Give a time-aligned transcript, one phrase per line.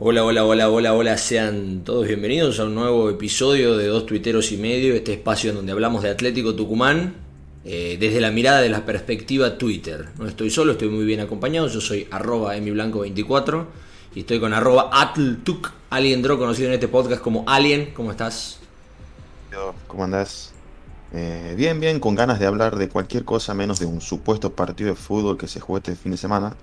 [0.00, 4.52] Hola, hola, hola, hola, hola, sean todos bienvenidos a un nuevo episodio de Dos Tuiteros
[4.52, 7.16] y Medio, este espacio en donde hablamos de Atlético Tucumán
[7.64, 10.10] eh, desde la mirada de la perspectiva Twitter.
[10.16, 13.64] No estoy solo, estoy muy bien acompañado, yo soy arroba emiblanco24
[14.14, 18.60] y estoy con arroba atltuk, Alien Draw, conocido en este podcast como Alien, ¿cómo estás?
[19.88, 20.52] ¿Cómo andás?
[21.12, 24.90] Eh, bien, bien, con ganas de hablar de cualquier cosa menos de un supuesto partido
[24.90, 26.54] de fútbol que se jugó este fin de semana.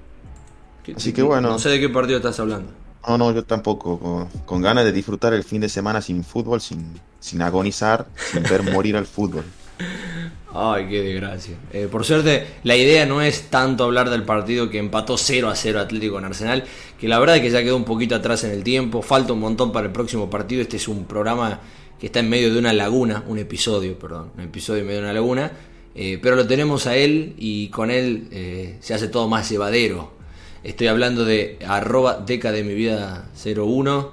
[0.95, 1.49] Así que bueno.
[1.49, 2.84] No sé de qué partido estás hablando.
[3.07, 4.27] No, no, yo tampoco.
[4.45, 8.63] Con, ganas de disfrutar el fin de semana sin fútbol, sin, sin agonizar, sin ver
[8.73, 9.45] morir al fútbol.
[10.53, 11.57] Ay, qué desgracia.
[11.73, 15.55] Eh, por suerte, la idea no es tanto hablar del partido que empató 0 a
[15.55, 16.63] 0 Atlético en Arsenal,
[16.99, 19.41] que la verdad es que ya quedó un poquito atrás en el tiempo, falta un
[19.41, 20.61] montón para el próximo partido.
[20.61, 21.59] Este es un programa
[21.99, 25.05] que está en medio de una laguna, un episodio, perdón, un episodio en medio de
[25.05, 25.51] una laguna,
[25.93, 30.13] eh, pero lo tenemos a él y con él eh, se hace todo más llevadero.
[30.65, 34.09] Estoy hablando de arroba deca de mi vida 01,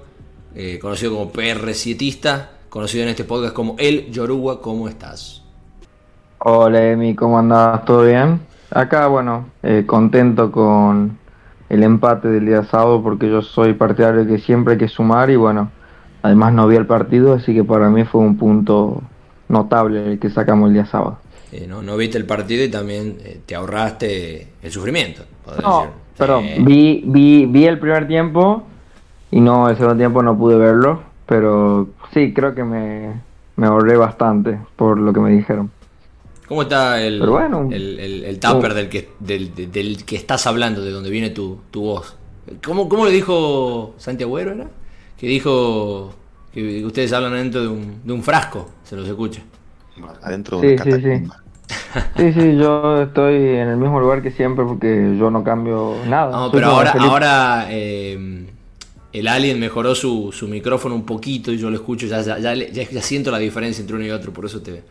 [0.55, 5.43] eh, conocido como PR7ista, conocido en este podcast como El Yoruba, ¿cómo estás?
[6.41, 7.87] Hola Emi, ¿cómo andás?
[7.87, 8.41] ¿Todo bien?
[8.71, 11.17] Acá, bueno, eh, contento con
[11.71, 15.37] el empate del día sábado porque yo soy partidario que siempre hay que sumar y
[15.37, 15.71] bueno,
[16.21, 19.01] además no vi el partido, así que para mí fue un punto
[19.48, 21.22] notable el que sacamos el día sábado.
[21.53, 25.22] Eh, no, no viste el partido y también te ahorraste el sufrimiento.
[25.61, 28.64] No, Perdón, vi, vi, vi el primer tiempo
[29.31, 33.14] y no, el segundo tiempo no pude verlo, pero sí, creo que me,
[33.56, 35.70] me ahorré bastante por lo que me dijeron.
[36.47, 37.23] ¿Cómo está el,
[37.73, 42.17] el, el, tupper del que, del, que estás hablando, de donde viene tu, tu voz?
[42.62, 44.55] ¿Cómo, ¿Cómo, le dijo Santiago era?
[45.17, 46.14] Que dijo
[46.53, 49.42] que ustedes hablan adentro de un, de un frasco, se los escucha.
[50.23, 51.30] Adentro de sí, sí, sí.
[52.17, 56.31] Sí, sí, yo estoy en el mismo lugar que siempre porque yo no cambio nada.
[56.31, 58.47] No, pero ahora, ahora eh,
[59.12, 63.02] el Alien mejoró su, su, micrófono un poquito y yo lo escucho, ya, ya, ya,
[63.02, 64.83] siento la diferencia entre uno y otro, por eso te,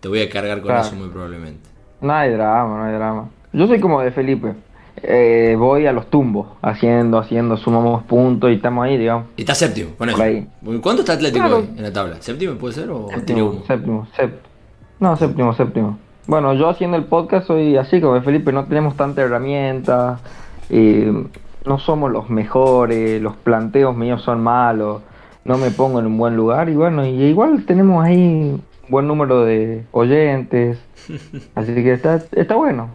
[0.00, 1.68] te voy a cargar con eso muy probablemente.
[2.00, 3.28] No hay drama, no hay drama.
[3.52, 4.54] Yo soy como de Felipe.
[5.02, 9.26] Eh, voy a los tumbos, haciendo, haciendo, sumamos puntos y estamos ahí, digamos.
[9.36, 12.16] Y está séptimo, con ¿Cuánto está Atlético hoy en la tabla?
[12.20, 14.40] ¿Séptimo puede ser o séptimo, séptimo, séptimo,
[15.00, 15.98] No, séptimo, séptimo.
[16.26, 20.18] Bueno, yo haciendo el podcast soy así como Felipe, no tenemos tanta herramienta,
[20.70, 25.02] no somos los mejores, los planteos míos son malos,
[25.44, 29.06] no me pongo en un buen lugar y bueno, y igual tenemos ahí un buen
[29.06, 30.78] número de oyentes,
[31.54, 32.90] así que está, está bueno.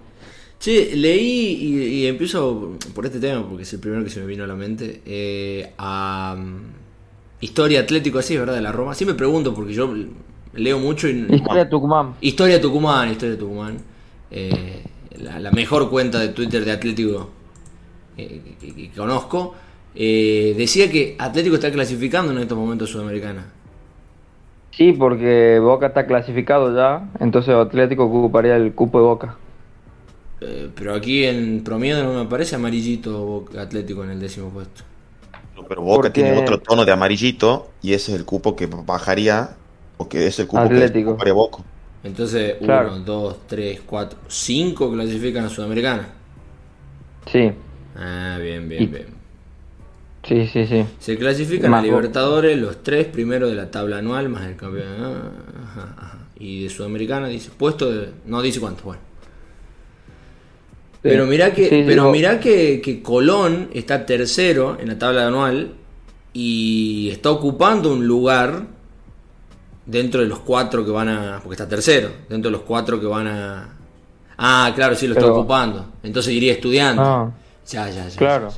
[0.59, 4.43] Sí, leí y, empiezo por este tema porque es el primero que se me vino
[4.43, 5.01] a la mente.
[5.07, 6.59] Eh, a um,
[7.39, 8.53] Historia Atlético, así, ¿verdad?
[8.53, 8.93] De la Roma.
[8.93, 9.91] Sí me pregunto porque yo
[10.53, 11.07] leo mucho.
[11.07, 12.15] Y, historia Tucumán.
[12.21, 13.77] Historia Tucumán, Historia Tucumán.
[14.29, 14.83] Eh,
[15.17, 17.29] la, mejor cuenta de Twitter de Atlético
[18.17, 19.55] eh, que, conozco.
[19.93, 23.45] Eh, decía que Atlético está clasificando en estos momentos Sudamericana.
[24.71, 29.37] Sí, porque Boca está clasificado ya, entonces Atlético ocuparía el cupo de Boca.
[30.75, 34.83] pero aquí en promedio no me aparece amarillito Atlético en el décimo puesto.
[35.67, 39.57] Pero Boca tiene otro tono de amarillito y ese es el cupo que bajaría
[40.07, 41.17] que es el cupo Atlético.
[41.17, 41.63] Que Boca.
[42.03, 46.07] Entonces, 1, 2, 3, 4, 5 clasifican a Sudamericana.
[47.31, 47.51] Sí.
[47.95, 49.21] Ah, bien, bien, bien.
[50.23, 50.85] Sí, sí, sí.
[50.99, 55.31] Se clasifican a Libertadores los tres primeros de la tabla anual más el campeón.
[56.37, 59.01] Y de Sudamericana dice, puesto de, no dice cuánto, bueno.
[61.01, 65.73] Pero mirá que, pero mirá que, que Colón está tercero en la tabla anual
[66.31, 68.67] y está ocupando un lugar
[69.85, 71.39] dentro de los cuatro que van a.
[71.41, 73.69] Porque está tercero, dentro de los cuatro que van a.
[74.37, 75.85] Ah, claro, sí, lo está ocupando.
[76.03, 77.03] Entonces iría estudiando.
[77.03, 77.31] Ah.
[77.67, 78.17] ya, ya, ya.
[78.17, 78.51] Claro.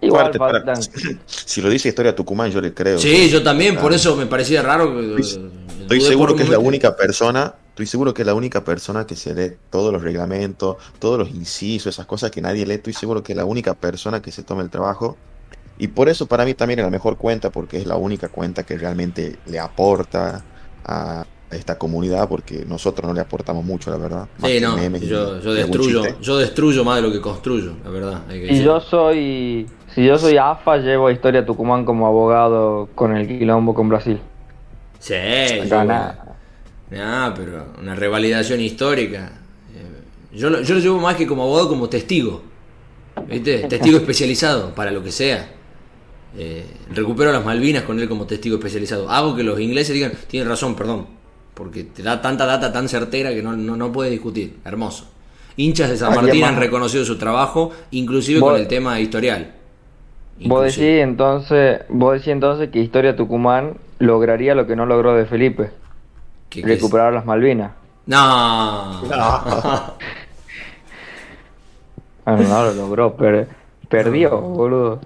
[0.00, 0.30] Igual,
[1.26, 2.98] si lo dice Historia Tucumán, yo le creo.
[2.98, 4.94] Sí, yo también, por eso me parecía raro.
[4.94, 7.54] Que, estoy, seguro que es la única persona.
[7.70, 11.28] Estoy seguro que es la única persona que se lee todos los reglamentos, todos los
[11.28, 12.74] incisos, esas cosas que nadie lee.
[12.74, 15.16] Estoy seguro que es la única persona que se toma el trabajo
[15.78, 18.64] y por eso para mí también es la mejor cuenta, porque es la única cuenta
[18.64, 20.42] que realmente le aporta
[20.84, 24.28] a esta comunidad, porque nosotros no le aportamos mucho, la verdad.
[24.42, 28.22] Sí, no, yo, destruyo, yo destruyo más de lo que construyo, la verdad.
[28.32, 33.28] y yo soy, si yo soy AFA, llevo a Historia Tucumán como abogado con el
[33.28, 34.18] quilombo con Brasil.
[34.98, 35.14] Sí,
[36.90, 39.32] nada, pero una revalidación histórica.
[39.74, 42.42] Eh, yo, yo lo llevo más que como abogado, como testigo.
[43.28, 43.58] ¿Viste?
[43.68, 45.48] Testigo especializado para lo que sea.
[46.38, 49.10] Eh, recupero las Malvinas con él como testigo especializado.
[49.10, 51.06] Hago que los ingleses digan, tienen razón, perdón,
[51.54, 54.58] porque te da tanta data tan certera que no, no, puedes discutir.
[54.64, 55.08] Hermoso.
[55.56, 59.54] Hinchas de San Martín han reconocido su trabajo, inclusive con el tema historial.
[60.44, 65.24] Vos decís entonces, vos decís entonces que Historia Tucumán lograría lo que no logró de
[65.24, 65.70] Felipe.
[66.50, 67.72] recuperar las Malvinas.
[68.04, 69.02] No.
[69.02, 69.94] no.
[72.26, 73.46] no lo logró, pero
[73.88, 75.00] perdió, boludo.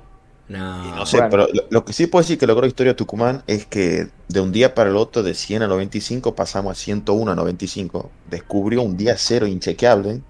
[0.51, 0.97] No.
[0.97, 4.41] no sé, pero lo, que sí puedo decir que logró Historia Tucumán es que de
[4.41, 8.11] un día para el otro, de 100 a 95, pasamos a 101 a 95.
[8.29, 10.23] Descubrió un día cero inchequeable,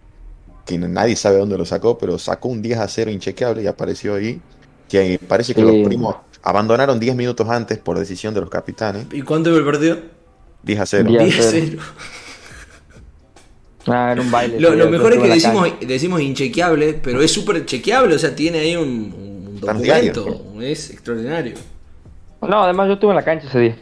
[0.66, 4.14] que nadie sabe dónde lo sacó, pero sacó un 10 a 0 inchequeable y apareció
[4.14, 4.42] ahí.
[4.90, 9.06] Que parece que los primos abandonaron 10 minutos antes por decisión de los capitanes.
[9.12, 10.00] ¿Y cuánto el partido?
[10.64, 11.10] 10 a 0.
[11.10, 11.82] 10 a 0.
[13.86, 14.60] Ah, era un baile.
[14.60, 18.76] Lo, mejor es que decimos, decimos inchequeable, pero es súper chequeable, o sea, tiene ahí
[18.76, 19.29] un
[19.60, 20.42] documento.
[20.60, 21.54] Es extraordinario.
[22.42, 23.76] No, además yo estuve en la cancha ese día.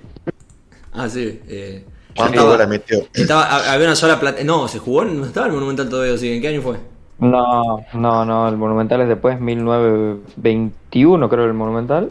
[0.92, 1.40] Ah, sí.
[1.48, 1.84] Eh,
[2.16, 3.06] ¿Cuánto la metió?
[3.14, 4.42] Estaba, había una sola plata.
[4.44, 6.78] No, se jugó, no estaba el Monumental todavía, ¿En qué año fue?
[7.20, 12.10] No, no, no, el Monumental es después, 1921 creo el Monumental.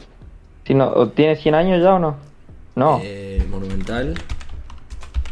[0.65, 2.15] Si no, ¿Tiene 100 años ya o no?
[2.75, 3.01] No.
[3.03, 4.13] Eh, Monumental.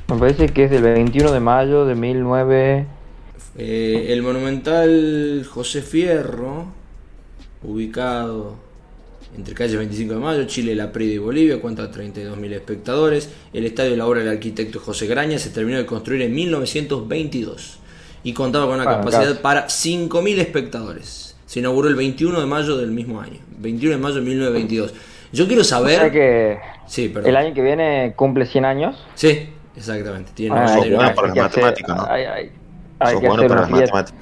[0.07, 2.88] Me parece que es del 21 de mayo de 19...
[3.57, 6.65] Eh, el Monumental José Fierro
[7.63, 8.55] ubicado
[9.35, 13.29] entre calles 25 de Mayo, Chile, La Prida y Bolivia, cuenta 32.000 espectadores.
[13.53, 17.79] El estadio de la obra del arquitecto José Graña se terminó de construir en 1922
[18.23, 21.35] y contaba con una capacidad para 5.000 espectadores.
[21.45, 24.93] Se inauguró el 21 de mayo del mismo año, 21 de mayo de 1922.
[25.33, 26.11] Yo quiero saber...
[26.11, 29.05] que sí, el año que viene cumple 100 años.
[29.15, 30.31] Sí, exactamente.
[30.33, 32.05] Tiene ah, bueno para las matemáticas, ¿no?
[32.07, 32.51] Hay,
[32.97, 34.13] para las matemáticas.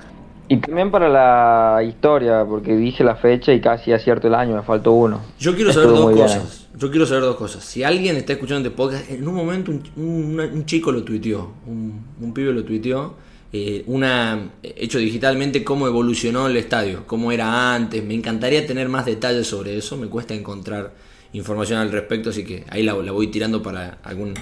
[0.54, 4.62] Y también para la historia, porque dije la fecha y casi acierto el año, me
[4.62, 5.20] faltó uno.
[5.40, 6.68] Yo quiero saber dos cosas.
[6.78, 7.64] Yo quiero saber dos cosas.
[7.66, 12.54] Si alguien está escuchando este podcast, en un momento un, chico lo tuiteó, un, pibe
[12.54, 13.16] lo tuiteó,
[13.52, 18.04] eh, una, hecho digitalmente cómo evolucionó el estadio, cómo era antes.
[18.04, 20.94] Me encantaría tener más detalles sobre eso, me cuesta encontrar
[21.32, 24.36] información al respecto, así que ahí la, voy tirando para algún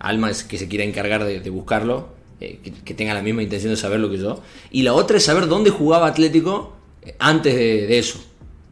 [0.00, 4.00] alma que se quiera encargar de buscarlo eh, que, tenga la misma intención de saber
[4.00, 4.42] lo que yo.
[4.70, 8.18] Y la otra es saber dónde jugaba Atlético eh, antes de, eso.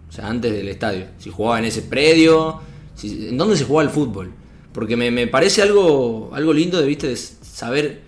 [0.08, 1.06] O sea, antes del estadio.
[1.18, 2.60] Si jugaba en ese predio,
[3.02, 4.32] en dónde se jugaba el fútbol.
[4.72, 7.08] Porque me, parece algo, algo lindo de, ¿viste?
[7.08, 8.00] de saber,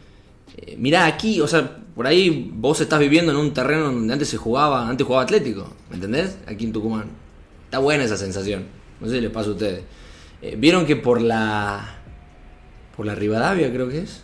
[0.56, 4.28] eh, mirá aquí, o sea, por ahí vos estás viviendo en un terreno donde antes
[4.28, 6.38] se jugaba, antes jugaba Atlético, ¿me entendés?
[6.46, 7.10] Aquí en Tucumán.
[7.66, 8.64] Está buena esa sensación.
[9.00, 9.82] No sé si les pasa a ustedes.
[10.56, 12.00] Vieron que por la
[12.96, 14.22] por la Rivadavia creo que es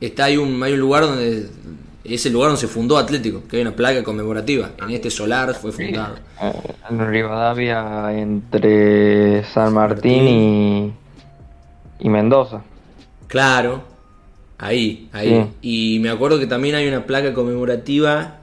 [0.00, 1.48] está hay un, hay un lugar donde
[2.04, 4.70] es el lugar donde se fundó Atlético, que hay una placa conmemorativa.
[4.82, 6.16] En este solar fue fundado.
[6.88, 10.92] En Rivadavia, entre San Martín, y,
[12.00, 12.62] y Mendoza.
[13.26, 13.82] Claro,
[14.56, 15.50] ahí, ahí.
[15.60, 18.38] Y me acuerdo que también hay una placa conmemorativa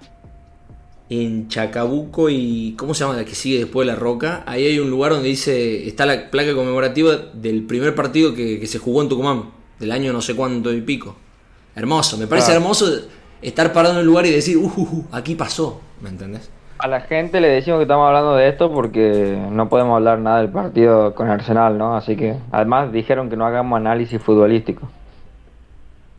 [1.10, 2.75] en Chacabuco y.
[2.78, 4.44] ¿Cómo se llama la que sigue después de la roca?
[4.46, 5.88] Ahí hay un lugar donde dice.
[5.88, 9.46] Está la placa conmemorativa del primer partido que, que se jugó en Tucumán,
[9.80, 11.16] del año no sé cuánto y pico.
[11.75, 12.88] Hermoso, me parece hermoso
[13.42, 16.50] estar parado en un lugar y decir, uh, uh, uh, aquí pasó, ¿me entendés?
[16.77, 20.39] A la gente le decimos que estamos hablando de esto porque no podemos hablar nada
[20.39, 21.95] del partido con Arsenal, ¿no?
[21.95, 24.89] Así que, además dijeron que no hagamos análisis futbolístico.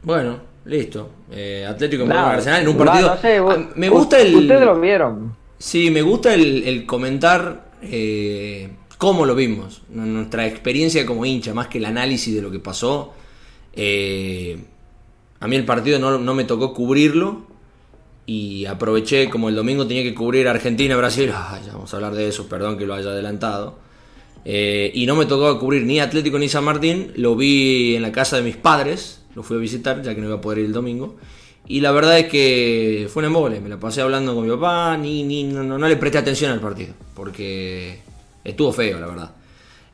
[0.02, 1.10] Bueno, listo.
[1.30, 3.10] Eh, Atlético en Arsenal en un partido.
[3.10, 4.34] Ah, me gusta el.
[4.36, 5.36] Ustedes lo vieron.
[5.58, 11.78] Sí, me gusta el, comentar eh, cómo lo vimos, nuestra experiencia como hincha, más que
[11.78, 13.14] el análisis de lo que pasó.
[13.72, 14.58] Eh,
[15.40, 17.42] a mí el partido no, me tocó cubrirlo
[18.24, 21.32] y aproveché, como el domingo tenía que cubrir Argentina-Brasil,
[21.72, 23.78] vamos a hablar de eso, perdón que lo haya adelantado.
[24.44, 28.12] Eh, y no me tocó cubrir ni Atlético ni San Martín, lo vi en la
[28.12, 30.66] casa de mis padres, lo fui a visitar ya que no iba a poder ir
[30.66, 31.16] el domingo.
[31.68, 34.96] Y la verdad es que fue un embole, me la pasé hablando con mi papá,
[34.96, 38.00] ni, ni no, no le presté atención al partido, porque
[38.44, 39.35] estuvo feo, la verdad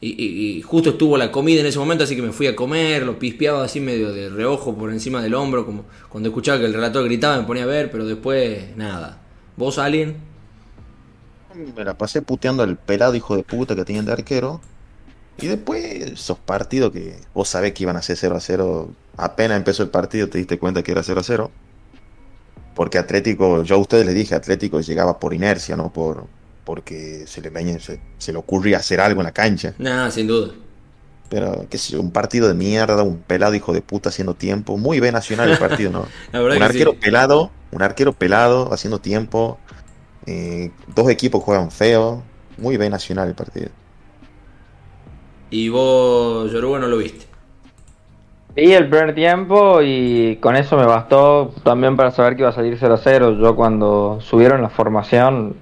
[0.04, 3.20] y, justo estuvo la comida en ese momento, así que me fui a comer, lo
[3.20, 7.04] pispeaba así medio de reojo por encima del hombro, como cuando escuchaba que el relator
[7.04, 9.20] gritaba me ponía a ver, pero después nada.
[9.56, 10.16] ¿Vos, alguien?
[11.76, 14.60] Me la pasé puteando al pelado hijo de puta que tenían de arquero.
[15.38, 19.56] Y después esos partidos que vos sabés que iban a ser 0 a 0, apenas
[19.56, 21.50] empezó el partido te diste cuenta que era 0 a 0.
[22.74, 26.26] Porque Atlético, yo a ustedes les dije, Atlético llegaba por inercia, no por,
[26.64, 29.74] porque se le, se, se le ocurría hacer algo en la cancha.
[29.78, 30.52] Nada, sin duda.
[31.28, 34.76] Pero, qué sé un partido de mierda, un pelado hijo de puta haciendo tiempo.
[34.76, 36.06] Muy bien nacional el partido, ¿no?
[36.38, 39.58] un arquero pelado, un arquero pelado haciendo tiempo.
[40.26, 42.22] Eh, dos equipos juegan feo.
[42.58, 43.70] Muy bien nacional el partido.
[45.50, 47.26] ¿Y vos, Yoruba, no lo viste?
[48.54, 52.52] Vi el primer tiempo y con eso me bastó también para saber que iba a
[52.52, 53.38] salir 0 0.
[53.40, 55.56] Yo cuando subieron la formación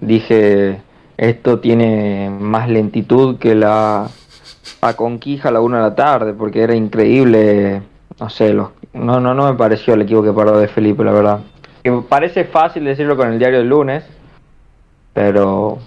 [0.00, 0.80] dije,
[1.16, 4.08] esto tiene más lentitud que la
[4.80, 7.82] a Conquija a la 1 de la tarde, porque era increíble,
[8.20, 11.12] no sé, los, no, no, no me pareció el equipo que paró de Felipe, la
[11.12, 11.40] verdad.
[11.82, 14.04] Que parece fácil decirlo con el diario del lunes,
[15.12, 15.78] pero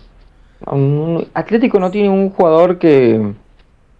[1.33, 3.33] Atlético no tiene un jugador que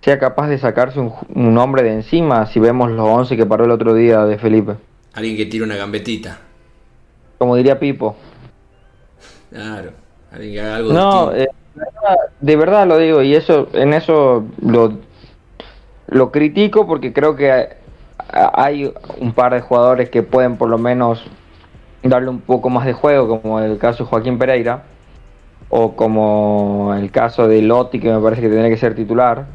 [0.01, 3.65] sea capaz de sacarse un, un hombre de encima si vemos los 11 que paró
[3.65, 4.75] el otro día de Felipe.
[5.13, 6.39] Alguien que tire una gambetita.
[7.37, 8.15] Como diría Pipo.
[9.49, 9.91] Claro,
[10.31, 11.49] alguien que haga algo No, eh,
[12.39, 14.93] de verdad lo digo, y eso, en eso lo,
[16.07, 17.69] lo critico porque creo que
[18.31, 21.25] hay un par de jugadores que pueden por lo menos
[22.03, 24.83] darle un poco más de juego, como el caso de Joaquín Pereira,
[25.69, 29.45] o como el caso de Lotti, que me parece que tendría que ser titular.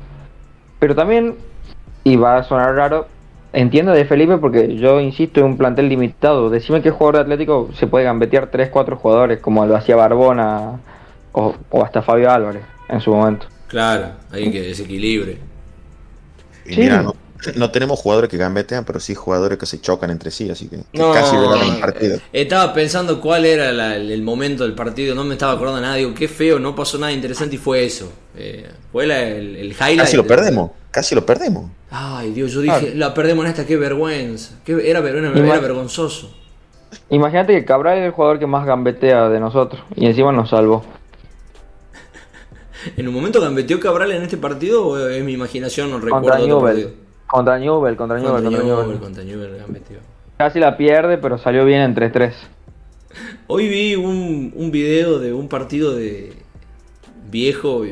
[0.79, 1.37] Pero también,
[2.05, 3.07] y va a sonar raro,
[3.57, 6.51] entiendo de Felipe porque yo insisto en un plantel limitado.
[6.51, 10.79] Decime qué jugador de Atlético se puede gambetear 3-4 jugadores, como lo hacía Barbona
[11.33, 13.47] o, hasta Fabio Álvarez en su momento.
[13.69, 15.39] Claro, alguien que desequilibre.
[16.67, 17.03] Y mira,
[17.55, 20.79] no, tenemos jugadores que gambetean, pero sí jugadores que se chocan entre sí, así que,
[20.93, 22.19] casi ganan el partido.
[22.33, 26.29] Estaba pensando cuál era el momento del partido, no me estaba acordando nada, digo, qué
[26.29, 28.13] feo, no pasó nada interesante y fue eso.
[28.37, 29.11] Eh, fue el,
[29.57, 30.01] el, highlight.
[30.01, 31.71] Casi lo perdemos, casi lo perdemos.
[31.99, 34.55] Ay, Dios, yo dije, la perdemos en esta, qué vergüenza.
[34.67, 36.31] era, era vergonzoso.
[37.09, 40.85] Imagínate que Cabral es el jugador que más gambetea de nosotros y encima nos salvó.
[42.99, 45.91] ¿En un momento gambeteó Cabral en este partido o es mi imaginación?
[45.91, 46.95] No recuerdo Newell.
[47.27, 48.99] Contra Newell, contra Newell, contra Newell.
[48.99, 49.99] Contra Newell gambeteó.
[50.37, 52.35] Casi la pierde, pero salió bien en 3-3.
[53.47, 56.35] Hoy vi un, un video de un partido de
[57.31, 57.85] viejo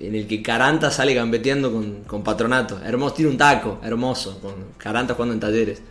[0.00, 2.80] en el que Caranta sale gambeteando con, con Patronato.
[2.82, 5.82] Hermoso, tiene un taco, hermoso, con Caranta jugando en talleres.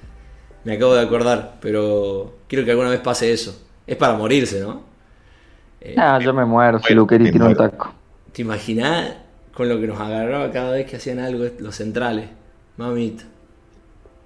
[0.63, 3.61] Me acabo de acordar, pero quiero que alguna vez pase eso.
[3.85, 4.83] Es para morirse, ¿no?
[5.97, 7.93] ah, yo me muero si Luquetti tiene un taco.
[8.33, 9.13] ¿Te imaginas
[9.53, 12.29] con lo que nos agarraba cada vez que hacían algo los centrales?
[12.77, 13.23] Mamita.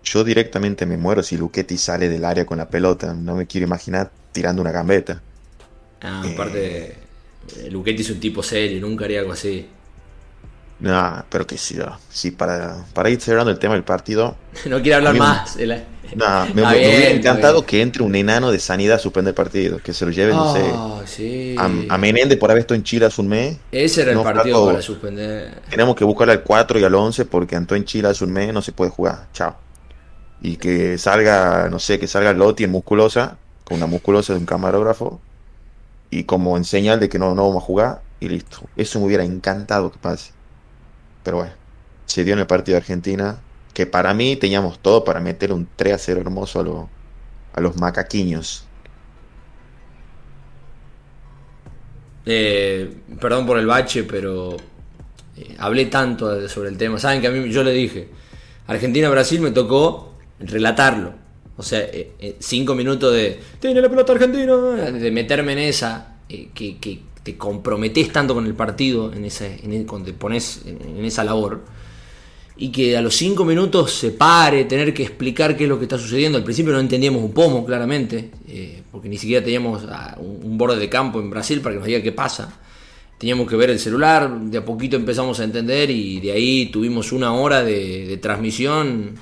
[0.03, 3.13] Yo directamente me muero si Luquetti sale del área con la pelota.
[3.13, 5.21] No me quiero imaginar tirando una gambeta.
[6.01, 6.95] Ah, aparte, eh,
[7.69, 9.67] Luquetti es un tipo serio, nunca haría algo así.
[10.79, 11.77] No, pero que sí,
[12.09, 14.35] sí para, para ir cerrando el tema del partido.
[14.65, 15.57] no quiere hablar más.
[16.15, 19.93] No, me, hubiera encantado que entre un enano de sanidad a suspender el partido, que
[19.93, 20.53] se lo lleve, no
[21.07, 23.57] sé, ah, a, Menéndez por haber estado en Chile hace un mes.
[23.71, 25.61] Ese era el partido para suspender.
[25.69, 28.53] Tenemos que buscarle al 4 y al 11 porque Antó en Chile hace un mes
[28.53, 29.27] no se puede jugar.
[29.33, 29.55] Chao.
[30.41, 34.45] Y que salga, no sé, que salga Lotti en musculosa, con una musculosa de un
[34.45, 35.21] camarógrafo,
[36.13, 38.69] y como en señal de que no, no vamos a jugar, y listo.
[38.75, 40.31] Eso me hubiera encantado que pase.
[41.23, 41.53] Pero bueno,
[42.05, 43.41] se dio en el partido de Argentina,
[43.73, 46.89] que para mí teníamos todo para meter un 3 a 0 hermoso
[47.53, 48.65] a, los macaquiños.
[52.25, 54.55] Eh, perdón por el bache, pero
[55.35, 56.99] eh, hablé tanto sobre el tema.
[56.99, 58.09] Saben que a mí yo le dije,
[58.67, 61.22] Argentina-Brasil me tocó relatarlo.
[61.55, 67.01] O sea, eh, cinco minutos de, tiene la pelota Argentina, de meterme en esa, que,
[67.23, 71.61] te comprometes tanto con el partido, en ese, en cuando te pones en esa labor
[72.55, 75.85] y que a los cinco minutos se pare, tener que explicar qué es lo que
[75.85, 76.37] está sucediendo.
[76.37, 80.77] Al principio no entendíamos un pomo, claramente, eh, porque ni siquiera teníamos ah, un, borde
[80.77, 82.59] de campo en Brasil para que nos diga qué pasa.
[83.17, 87.11] Teníamos que ver el celular, de a poquito empezamos a entender y de ahí tuvimos
[87.11, 89.15] una hora de, transmisión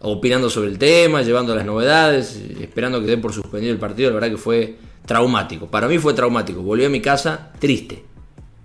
[0.00, 4.10] opinando sobre el tema, llevando las novedades, esperando que den por suspendido el partido.
[4.10, 4.76] La verdad que fue
[5.06, 5.66] traumático.
[5.66, 6.62] Para mí fue traumático.
[6.62, 8.04] Volví a mi casa triste.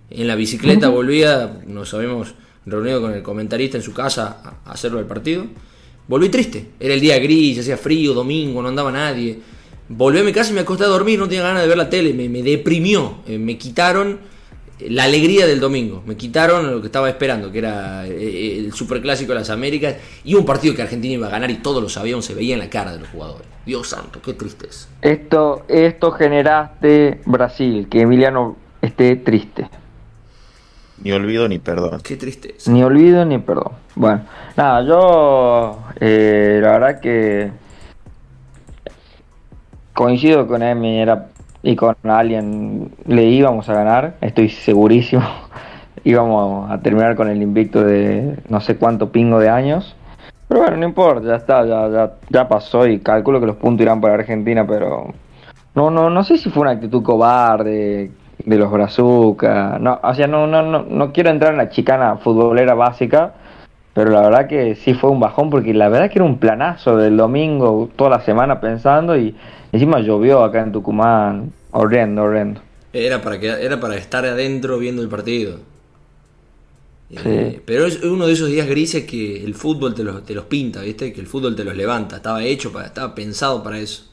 [0.10, 2.36] En la bicicleta volvía, no sabemos
[2.66, 5.46] reunido con el comentarista en su casa a hacerlo del partido.
[6.08, 6.72] Volví triste.
[6.80, 9.40] Era el día gris, hacía frío, domingo, no andaba nadie.
[9.90, 11.90] Volví a mi casa y me acosté a dormir, no tenía ganas de ver la
[11.90, 13.20] tele, me, deprimió.
[13.28, 14.20] Eh, me quitaron
[14.90, 16.04] la alegría del domingo.
[16.06, 20.36] Me quitaron lo que estaba esperando, que era eh, el superclásico de las Américas y
[20.36, 22.70] un partido que Argentina iba a ganar y todos lo sabíamos, se veía en la
[22.70, 23.48] cara de los jugadores.
[23.66, 24.88] Dios santo, qué tristeza.
[25.02, 29.70] Esto, esto generaste Brasil, que Emiliano esté triste.
[31.02, 32.02] Ni olvido ni perdón.
[32.02, 32.72] Qué tristeza.
[32.72, 33.74] Ni olvido ni perdón.
[33.96, 34.22] Bueno,
[34.56, 37.52] nada, yo eh, la verdad que
[39.94, 41.30] coincido con Emi era,
[41.64, 45.24] y con alguien, le íbamos a ganar, estoy segurísimo.
[46.04, 49.96] íbamos a terminar con el invicto de no sé cuánto pingo de años.
[50.48, 53.84] Pero bueno, no importa, ya está, ya, ya, ya pasó y calculo que los puntos
[53.84, 55.14] irán para Argentina, pero
[55.74, 58.12] no, no, no sé si fue una actitud cobarde,
[58.46, 59.80] de los brazucas.
[59.80, 63.34] No, o sea, no, no, no, no quiero entrar en la chicana futbolera básica,
[63.94, 66.98] pero la verdad que sí fue un bajón porque la verdad que era un planazo
[66.98, 69.36] del domingo toda la semana pensando y
[69.72, 72.62] encima llovió acá en Tucumán, horrendo, horrendo.
[72.92, 75.60] Era para, que, era para estar adentro viendo el partido.
[77.26, 80.46] Eh, pero es uno de esos días grises que el fútbol te los, te los
[80.46, 81.14] pinta, ¿viste?
[81.14, 82.18] Que el fútbol te los levanta.
[82.18, 84.06] Estaba hecho, para, estaba pensado para eso.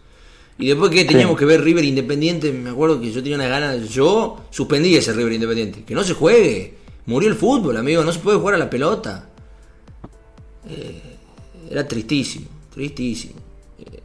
[0.59, 3.89] Y después que teníamos que ver River Independiente, me acuerdo que yo tenía una ganas.
[3.89, 5.85] Yo suspendí ese River Independiente.
[5.85, 6.75] Que no se juegue.
[7.07, 8.05] Murió el fútbol, amigo.
[8.05, 9.30] No se puede jugar a la pelota.
[10.64, 11.02] Eh,
[11.71, 13.40] era tristísimo, tristísimo.
[13.79, 14.02] Eh,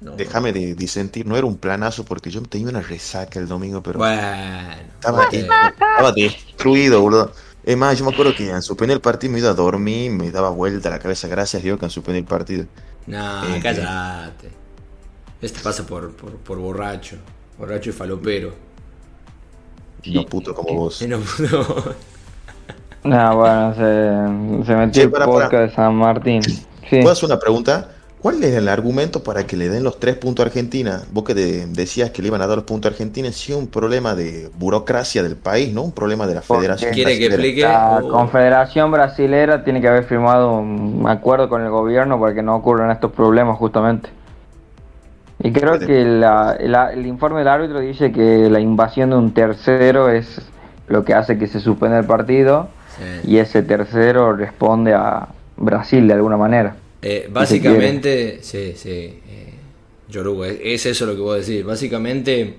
[0.00, 3.98] Déjame de disentir, no era un planazo porque yo tenía una resaca el domingo, pero.
[3.98, 4.76] Bueno.
[4.94, 7.32] Estaba, estaba destruido, boludo.
[7.62, 10.30] Es más, yo me acuerdo que al suspender el partido me iba a dormir, me
[10.30, 12.66] daba vuelta la cabeza, gracias a Dios que han suspendido el partido.
[13.06, 14.50] No, Eh, cállate.
[15.40, 17.16] Este pasa por, por, por borracho.
[17.58, 18.54] Borracho y falopero.
[20.04, 20.98] No puto como vos.
[21.08, 21.94] No, no.
[23.04, 25.62] Ah, bueno, se, se metió Che, el podcast para.
[25.62, 26.42] de San Martín.
[26.42, 26.60] Sí.
[27.00, 27.88] ¿Puedo hacer una pregunta?
[28.20, 31.00] ¿Cuál es el argumento para que le den los tres puntos a Argentina?
[31.10, 33.68] Vos que de- decías que le iban a dar los puntos a Argentina, sí un
[33.68, 35.80] problema de burocracia del país, ¿no?
[35.82, 36.92] Un problema de la ¿Por federación.
[36.92, 37.48] ¿Quiere que brasilera.
[37.48, 37.62] explique?
[37.62, 38.10] La.
[38.10, 42.90] Confederación Brasilera tiene que haber firmado un acuerdo con el gobierno para que no ocurran
[42.90, 44.10] estos problemas justamente.
[45.42, 49.32] Y creo que la- la- el informe del árbitro dice que la invasión de un
[49.32, 50.42] tercero es
[50.88, 52.68] lo que hace que se suspenda el partido
[53.22, 53.30] Sí.
[53.32, 56.76] y ese tercero responde a Brasil de alguna manera.
[57.02, 59.54] Eh, básicamente, sí, sí, eh,
[60.08, 61.64] Yoruba, es, es eso lo que voy a decir.
[61.64, 62.56] Básicamente,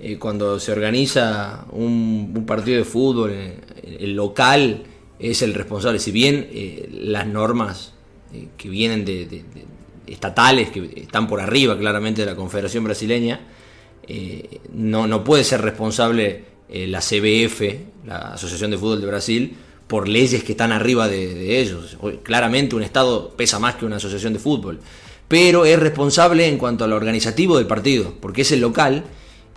[0.00, 3.54] eh, cuando se organiza un, un partido de fútbol, eh,
[4.00, 4.82] el local
[5.18, 5.98] es el responsable.
[5.98, 7.94] Si bien eh, las normas
[8.32, 12.82] eh, que vienen de, de- de- estatales, que están por arriba claramente de la Confederación
[12.84, 13.40] Brasileña,
[14.06, 19.56] eh, no, no puede ser responsable eh, la CBF, la Asociación de Fútbol de Brasil,
[19.88, 21.96] por leyes que están arriba de, ellos.
[22.22, 24.80] Claramente un Estado pesa más que una asociación de fútbol,
[25.26, 29.04] pero es responsable en cuanto a lo organizativo del partido, porque es el local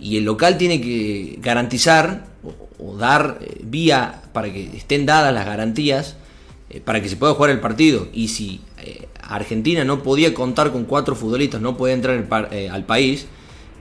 [0.00, 2.26] y el local tiene que garantizar
[2.78, 6.16] o, dar eh, vía para que estén dadas las garantías
[6.70, 8.08] eh, para que se pueda jugar el partido.
[8.12, 12.26] Y si eh, Argentina no podía contar con cuatro futbolistas, no podía entrar
[12.70, 13.26] al país,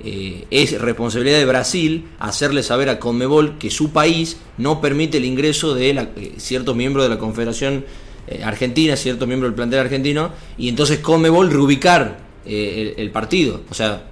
[0.03, 5.25] eh, es responsabilidad de Brasil hacerle saber a Conmebol que su país no permite el
[5.25, 7.85] ingreso de la- eh, ciertos miembros de la Confederación
[8.27, 13.61] eh, Argentina, ciertos miembros del plantel argentino, y entonces Conmebol reubicar eh, el, el partido,
[13.69, 14.09] o sea,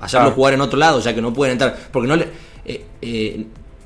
[0.00, 0.34] hacerlo Claro.
[0.34, 2.28] jugar en otro lado, ya que no pueden entrar, porque no le,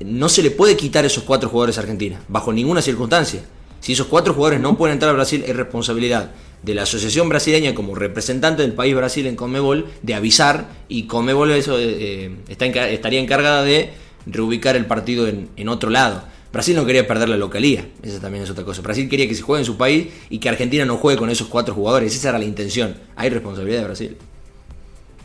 [0.01, 3.41] no se le puede quitar esos cuatro jugadores a Argentina, bajo ninguna circunstancia.
[3.79, 6.31] Si esos cuatro jugadores no pueden entrar a Brasil, es responsabilidad
[6.63, 11.51] de la Asociación Brasileña como representante del país Brasil en Conmebol de avisar y Conmebol
[11.51, 13.91] eso, eh, eh, está estaría encargada de
[14.25, 16.23] reubicar el partido en, en otro lado.
[16.53, 18.81] Brasil no quería perder la localía, esa también es otra cosa.
[18.81, 21.47] Brasil quería que se juegue en su país y que Argentina no juegue con esos
[21.47, 22.95] cuatro jugadores, esa era la intención.
[23.15, 24.17] Hay responsabilidad de Brasil.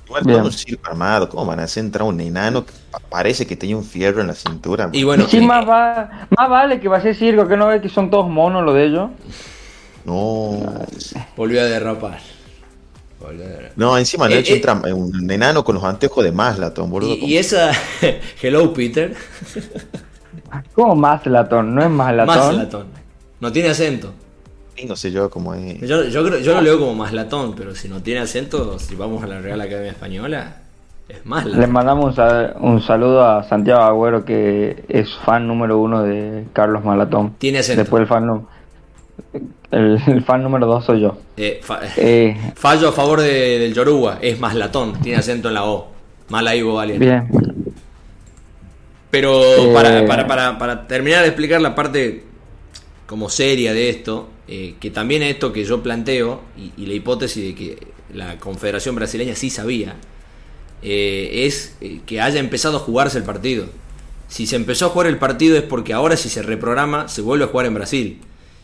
[0.06, 0.38] Igual Bien.
[0.38, 3.56] todo un circo armado, ¿cómo van a hacer entrar un enano que pa- parece que
[3.56, 4.88] tenía un fierro en la cintura?
[4.92, 7.66] Y bueno, sí, eh, más, va- más vale que va a ser circo, que no
[7.68, 9.10] ve que son todos monos lo de ellos.
[10.08, 10.60] No,
[11.36, 12.18] volvió a derrapar.
[13.20, 13.72] Volvió a derrapar.
[13.76, 14.56] no, encima Eh, Nacho eh.
[14.56, 17.14] entra un enano con los anteojos de Maslaton, boludo.
[17.14, 17.72] Y, y esa.
[18.42, 19.14] Hello, Peter.
[20.74, 21.74] ¿Cómo Maslatón?
[21.74, 22.36] ¿No es Maslatón?
[22.56, 22.86] Maslatón.
[23.40, 24.12] No tiene acento.
[24.76, 25.80] Y no sé yo cómo es.
[25.80, 29.22] Yo, yo, creo- yo lo leo como Maslatón, pero si no tiene acento, si vamos
[29.22, 30.56] a la Real Academia Española,
[31.08, 31.72] es Le Maslatón.
[31.72, 36.84] mandamos un, sal- un saludo a Santiago Agüero, que es fan número uno de Carlos
[36.84, 37.34] Malatón.
[37.38, 37.82] Tiene acento.
[37.82, 38.46] Después el fan,
[39.70, 41.18] el, el fan número dos soy yo.
[41.36, 45.64] Eh, fa- Eh, fallo a favor de- del Yoruba, es Maslatón, tiene acento en la
[45.64, 45.88] O.
[46.28, 47.04] Mal ahí, Valiente.
[47.04, 47.28] bien.
[49.10, 49.70] Pero Eh.
[49.72, 52.24] para, para, para, para terminar de explicar la parte
[53.06, 57.54] como seria de esto, que también esto que yo planteo, y, y la hipótesis de
[57.54, 57.78] que
[58.12, 59.94] la Confederación Brasileña sí sabía,
[60.82, 61.76] es
[62.06, 63.66] que haya empezado a jugarse el partido.
[64.28, 67.44] Si se empezó a jugar el partido es porque ahora si se reprograma se vuelve
[67.44, 68.20] a jugar en Brasil.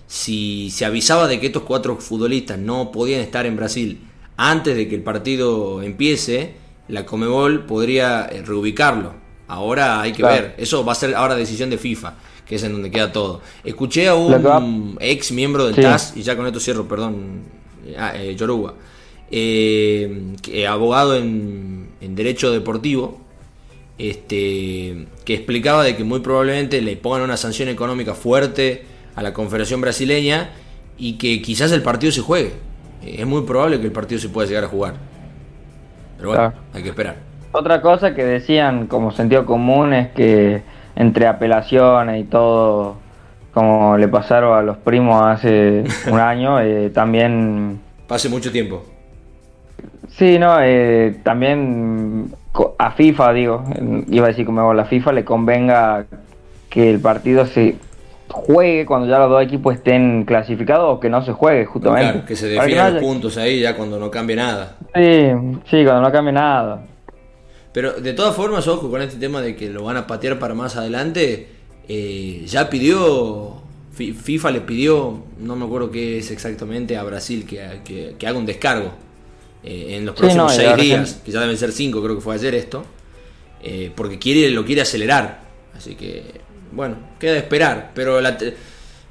[0.07, 4.01] Si se avisaba de que estos cuatro futbolistas no podían estar en Brasil
[4.37, 6.55] antes de que el partido empiece,
[6.88, 9.14] la Comebol podría eh, reubicarlo.
[9.49, 10.35] Ahora hay que Claro.
[10.43, 10.55] ver.
[10.59, 12.14] Eso va a ser ahora decisión de FIFA,
[12.47, 13.40] que es en donde queda todo.
[13.62, 15.83] Escuché a un ex miembro del Sí.
[15.83, 17.43] TAS, y ya con esto cierro, perdón,
[17.99, 18.75] ah, eh, Yoruba,
[19.31, 23.21] eh, que- abogado en, en Derecho Deportivo,
[23.99, 28.85] este, que explicaba de que muy probablemente le pongan una sanción económica fuerte
[29.16, 30.50] a la Confederación Brasileña
[30.98, 32.53] y que quizás el partido se juegue.
[33.03, 34.94] Eh, Es muy probable que el partido se pueda llegar a jugar.
[36.16, 36.64] Pero bueno, Claro.
[36.72, 37.16] hay que esperar.
[37.53, 40.62] Otra cosa que decían como sentido común es que
[40.96, 42.96] entre apelaciones y todo,
[43.53, 48.85] como le pasaron a los primos hace un año, eh, también Pase mucho tiempo.
[50.11, 52.33] Sí, no, eh, también
[52.79, 53.64] a FIFA, digo,
[54.09, 56.05] iba a decir como a la FIFA le convenga
[56.68, 57.77] que el partido se
[58.28, 62.12] juegue cuando ya los dos equipos estén clasificados o que no se juegue justamente.
[62.12, 64.76] Claro, que se definan los puntos ahí ya cuando no cambie nada.
[64.94, 65.30] Sí,
[65.70, 66.87] sí, cuando no cambie nada.
[67.72, 70.54] Pero de todas formas, ojo con este tema de que lo van a patear para
[70.54, 71.48] más adelante,
[71.88, 78.14] eh, ya pidió, FIFA le pidió, no me acuerdo qué es exactamente, a Brasil que,
[78.16, 78.92] que, haga un descargo
[79.62, 82.54] eh, en los próximos seis días, que ya deben ser cinco, creo que fue ayer
[82.54, 82.84] esto,
[83.62, 85.42] eh, porque quiere, lo quiere acelerar.
[85.76, 86.43] Así que
[86.74, 88.18] bueno, queda esperar, pero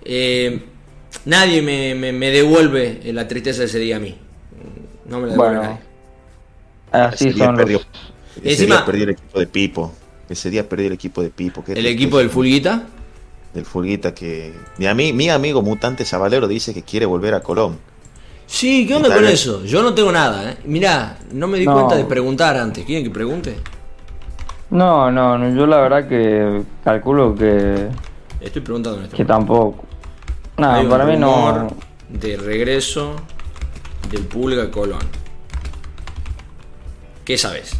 [0.04, 0.62] eh,
[1.26, 4.15] nadie me, devuelve la tristeza de ese día a mí.
[5.06, 5.80] No me la devuelve bueno,
[6.91, 7.82] Así son perdió,
[8.43, 9.93] Ese día perdió el equipo de Pipo.
[10.30, 11.63] Ese día perdió el equipo de Pipo.
[11.67, 12.84] ¿El equipo del Fulguita?
[13.54, 14.54] Del Fulguita que...
[14.78, 17.78] Mi, mi amigo Mutante Zabalero dice que quiere volver a Colón.
[18.45, 19.65] Sí, ¿qué onda con eso?
[19.65, 20.58] Yo no tengo nada, ¿eh?
[20.65, 22.86] Mirá, no me di cuenta de preguntar antes.
[22.86, 23.56] ¿Quieren que pregunte?
[24.74, 27.90] No, no, yo la verdad que calculo que.
[28.42, 29.86] Estoy preguntando en este Que tampoco.
[30.58, 31.68] Nada, para mí no.
[32.10, 33.16] De regreso
[34.10, 35.04] del Pulga Colón.
[37.24, 37.78] ¿Qué sabes?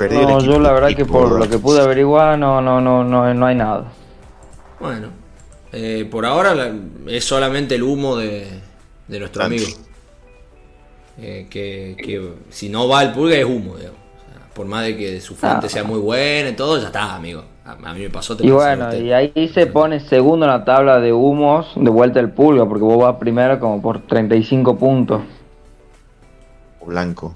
[0.00, 3.46] no, yo la verdad que por lo que pude averiguar no, no, no, no, no
[3.46, 3.92] hay nada.
[4.80, 5.08] Bueno,
[5.72, 6.72] eh, por ahora
[7.06, 8.48] es solamente el humo de,
[9.08, 9.66] de nuestro amigo.
[11.18, 14.07] Eh, que, que si no va el Pulga es humo, digamos
[14.58, 17.44] por más de que su fuente sea muy buena y todo, ya está, amigo.
[17.64, 18.36] A, mí me pasó.
[18.40, 22.30] y bueno, y ahí se pone segundo en la tabla de humos de vuelta el
[22.30, 25.22] pulga, porque vos vas primero como por 35 puntos.
[26.84, 27.34] Blanco.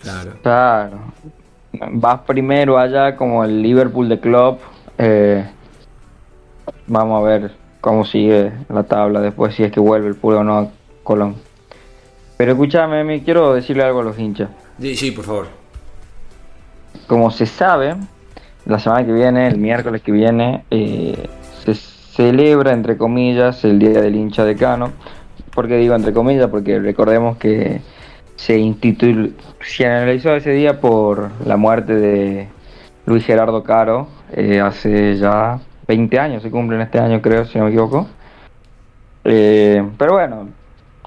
[0.00, 0.32] Claro.
[0.40, 0.98] Claro.
[1.72, 4.58] Vas primero allá como el Liverpool de Club.
[4.96, 5.44] Eh,
[6.86, 10.44] vamos a ver cómo sigue la tabla después, si es que vuelve el pulga o
[10.44, 10.68] no a
[11.02, 11.34] Colón.
[12.36, 14.50] Pero escúchame, me quiero decirle algo a los hinchas.
[14.80, 15.57] Sí, sí, por favor.
[17.08, 17.96] Como se sabe,
[18.66, 21.28] la semana que viene, el miércoles que viene, eh,
[21.64, 24.92] se celebra, entre comillas, el Día del Hincha de Cano.
[25.54, 26.48] ¿Por qué digo entre comillas?
[26.48, 27.80] Porque recordemos que
[28.36, 32.48] se institucionalizó ese día por la muerte de
[33.06, 37.56] Luis Gerardo Caro eh, hace ya 20 años, se cumple en este año creo, si
[37.56, 38.06] no me equivoco.
[39.24, 40.48] Eh, pero bueno,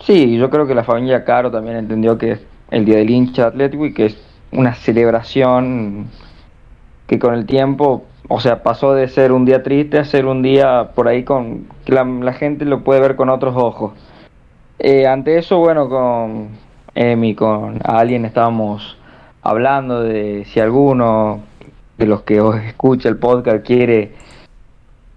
[0.04, 2.40] sí, yo creo que la familia Caro también entendió que es
[2.72, 6.08] el Día del Hincha Atlético y que es una celebración
[7.08, 10.42] que con el tiempo, o sea, pasó de ser un día triste a ser un
[10.42, 13.94] día por ahí con que la, gente lo puede ver con otros ojos.
[14.80, 16.50] Eh, ante eso, bueno, con
[16.96, 18.98] Emi, con alguien estábamos
[19.42, 21.42] hablando de si alguno
[21.98, 24.12] de los que os escucha el podcast quiere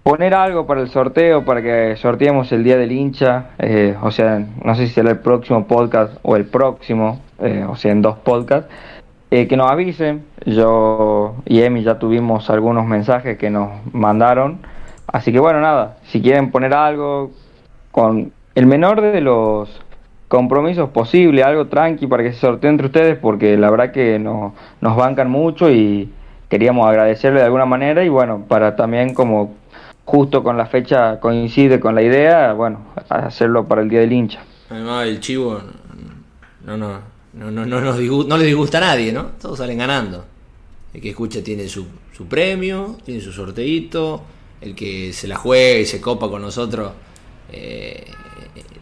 [0.03, 4.45] poner algo para el sorteo, para que sorteemos el día del hincha, eh, o sea,
[4.63, 8.17] no sé si será el próximo podcast o el próximo, eh, o sea, en dos
[8.19, 8.69] podcasts.
[9.35, 10.23] Eh, que nos avisen.
[10.45, 14.59] Yo y Emi ya tuvimos algunos mensajes que nos mandaron.
[15.07, 17.31] Así que bueno, nada, si quieren poner algo
[17.91, 19.81] con el menor de los
[20.29, 24.95] compromisos posible, algo tranqui para que se sortee entre ustedes, porque la verdad que nos
[24.95, 26.09] bancan mucho y
[26.47, 29.53] queríamos agradecerle de alguna manera y bueno, para también como
[30.05, 34.39] justo con la fecha coincide con la idea, bueno, hacerlo para el Día del Hincha.
[34.69, 35.59] Además, el chivo,
[36.63, 39.31] no, no, no, no, no, no le disgusta a nadie, ¿no?
[39.41, 40.25] Todos salen ganando.
[40.93, 44.23] El que escucha tiene su, su premio, tiene su sorteito,
[44.61, 46.93] el que se la juega y se copa con nosotros,
[47.51, 48.05] eh,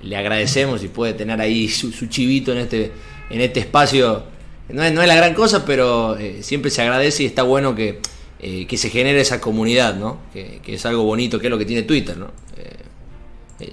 [0.03, 2.91] le agradecemos y puede tener ahí su, chivito en este,
[3.31, 4.23] en este espacio.
[4.69, 7.73] No es, no es la gran cosa, pero eh, siempre se agradece y está bueno
[7.73, 7.99] que,
[8.39, 10.19] eh, que se genere esa comunidad, ¿no?
[10.31, 12.31] Que, es algo bonito, que es lo que tiene Twitter, ¿no?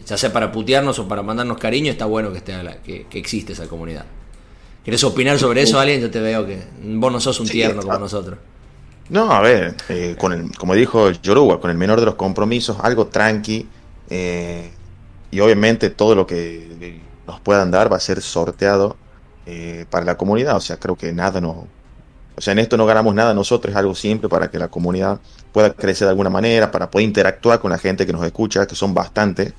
[0.06, 3.54] ya sea para putearnos o para mandarnos cariño, está bueno que, esté, que, que existe
[3.54, 4.06] esa comunidad.
[4.84, 6.00] ¿Quieres opinar sobre eso, alguien?
[6.00, 8.38] Yo te veo que vos no sos un tierno como nosotros.
[9.10, 12.78] No, a ver, eh, con el, como dijo Yoruba, con el menor de los compromisos,
[12.80, 13.68] algo tranqui.
[14.08, 14.70] Eh,
[15.30, 18.96] y obviamente todo lo que nos puedan dar va a ser sorteado
[19.46, 20.56] eh, para la comunidad.
[20.56, 21.66] O sea, creo que nada no.
[22.36, 25.20] O sea, en esto no ganamos nada nosotros, es algo simple para que la comunidad
[25.52, 28.74] pueda crecer de alguna manera, para poder interactuar con la gente que nos escucha, que
[28.74, 29.52] son bastante.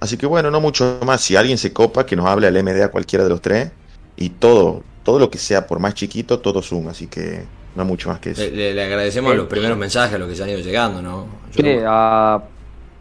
[0.00, 1.20] Así que bueno, no mucho más.
[1.20, 3.70] Si alguien se copa, que nos hable al MD a cualquiera de los tres
[4.16, 8.08] y todo, todo lo que sea por más chiquito, todo suma, así que no mucho
[8.08, 8.42] más que eso.
[8.52, 11.26] Le, agradecemos los primeros mensajes a los que se han ido llegando, ¿no?
[11.50, 12.42] Sí, a,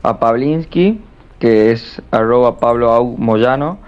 [0.02, 1.00] a Pavlinsky,
[1.40, 3.80] que es arroba Pablo Moyano,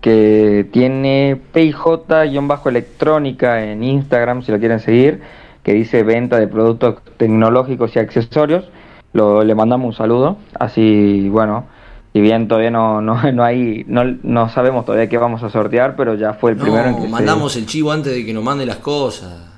[0.00, 5.20] que tiene PIJ-electrónica en Instagram, si lo quieren seguir,
[5.62, 8.68] que dice venta de productos tecnológicos y accesorios.
[9.12, 11.66] Lo, le mandamos un saludo, así, bueno,
[12.12, 15.96] si bien todavía no, no, no hay, no, no sabemos todavía qué vamos a sortear,
[15.96, 18.66] pero ya fue el primero en que mandamos el chivo antes de que nos mande
[18.66, 19.48] las cosas.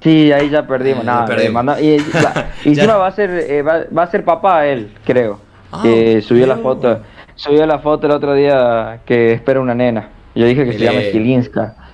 [0.00, 1.04] Sí, ahí ya perdimos.
[1.04, 1.94] nada, y,
[2.64, 5.38] encima va a ser eh, va, a ser papá él, creo.
[5.70, 5.82] Ah,
[6.20, 7.00] subió la foto,
[7.36, 10.08] subió la foto el otro día que espera una nena.
[10.34, 11.76] Yo dije que se llama Skilinska.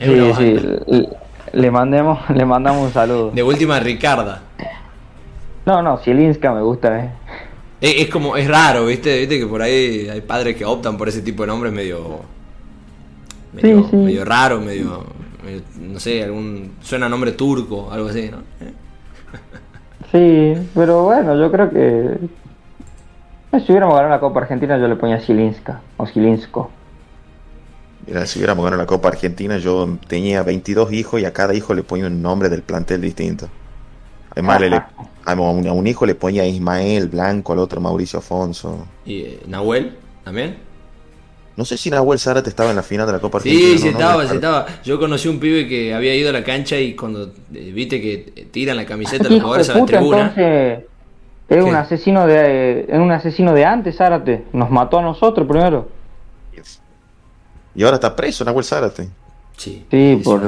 [0.00, 0.56] No, sí,
[0.88, 1.08] sí.
[1.52, 3.30] Le, mandemos, le mandamos un saludo.
[3.30, 4.40] De última Ricarda.
[5.66, 7.10] No, no, Zielinska me gusta, eh.
[7.80, 9.18] Es, como, es raro, ¿viste?
[9.20, 12.20] Viste que por ahí hay padres que optan por ese tipo de nombres medio.
[13.52, 15.04] medio, medio raro, medio,
[15.80, 16.72] No sé, algún.
[16.80, 18.38] Suena nombre turco, algo así, ¿no?
[20.12, 22.18] Sí, pero bueno, yo creo que.
[23.60, 26.70] Si hubiéramos ganado la Copa Argentina, yo le ponía Zielinska o Zielinsko.
[28.06, 31.74] Mira, si hubiéramos ganado la Copa Argentina, yo tenía 22 hijos y a cada hijo
[31.74, 33.48] le ponía un nombre del plantel distinto.
[34.34, 34.82] Además, le,
[35.24, 38.86] a un, hijo le ponía Ismael Blanco, al otro Mauricio Afonso.
[39.06, 40.56] ¿Y eh, Nahuel también?
[41.56, 43.68] No sé si Nahuel Zárate estaba en la final de la Copa Argentina.
[43.68, 44.66] Sí, sí estaba, sí estaba.
[44.82, 48.48] Yo conocí un pibe que había ido a la cancha y cuando eh, viste que
[48.50, 50.34] tiran la camiseta los jugadores a la tribuna.
[50.36, 54.44] es un asesino de es un asesino de antes, Zárate.
[54.52, 55.88] Nos mató a nosotros primero.
[57.76, 59.08] Y ahora está preso Nahuel Zárate.
[59.56, 60.40] Sí, sí por,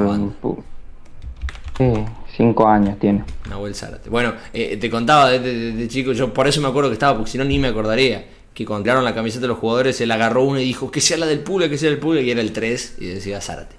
[1.77, 1.93] Sí.
[2.37, 3.23] Cinco años tiene.
[3.49, 4.11] Nahuel Zárate.
[4.11, 7.39] Bueno, eh, te contaba de, chico, yo por eso me acuerdo que estaba, porque si
[7.39, 8.27] no ni me acordaría.
[8.53, 11.17] Que cuando crearon la camiseta de los jugadores, él agarró uno y dijo que sea
[11.17, 13.75] la del Pula, que sea el Pula, y era el 3 y decía Zárate.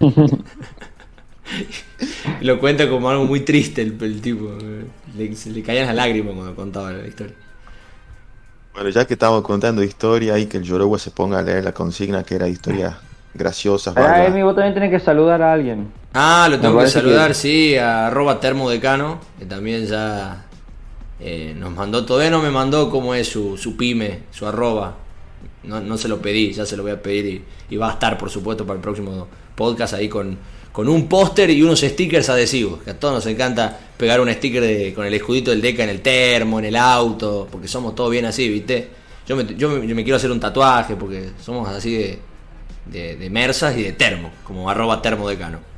[2.42, 4.56] Lo cuenta como algo muy triste el, tipo.
[5.16, 7.34] Le, se le caían las lágrimas cuando contaba la historia.
[8.72, 11.72] Bueno, ya que estamos contando historia, y que el Yorogua se ponga a leer la
[11.72, 13.00] consigna que era historia
[13.34, 13.92] graciosa.
[13.96, 15.90] Ah, Emi, vos también tenés que saludar a alguien.
[16.14, 20.44] Ah, lo tengo que saludar, sí, a arroba termodecano, que también ya
[21.20, 24.96] eh, nos mandó, todavía no me mandó cómo es su, su pyme, su arroba.
[25.62, 28.18] No, no, se lo pedí, ya se lo voy a pedir y, va a estar,
[28.18, 30.36] por supuesto, para el próximo podcast ahí con,
[30.72, 32.82] con un póster y unos stickers adhesivos.
[32.82, 36.00] Que a todos nos encanta pegar un sticker con el escudito del DECA en el
[36.02, 38.90] termo, en el auto, porque somos todos bien así, ¿viste?
[39.26, 42.18] Yo me, yo me quiero hacer un tatuaje porque somos así de,
[42.86, 45.72] de, de mersas y de termo, como arroba termodecano.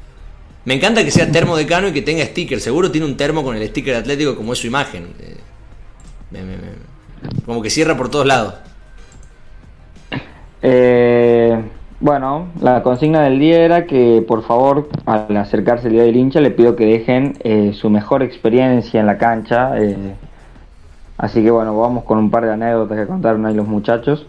[0.65, 2.61] Me encanta que sea termo decano y que tenga sticker.
[2.61, 5.09] Seguro tiene un termo con el sticker atlético como es su imagen.
[6.33, 6.77] Eh,
[7.45, 8.55] como que cierra por todos lados.
[10.63, 11.63] Eh,
[12.01, 16.41] bueno, la consigna del día era que por favor, al acercarse el día del hincha,
[16.41, 19.75] le pido que dejen eh, su mejor experiencia en la cancha.
[21.19, 24.27] así que bueno, vamos con un par de anécdotas que contaron ahí los muchachos.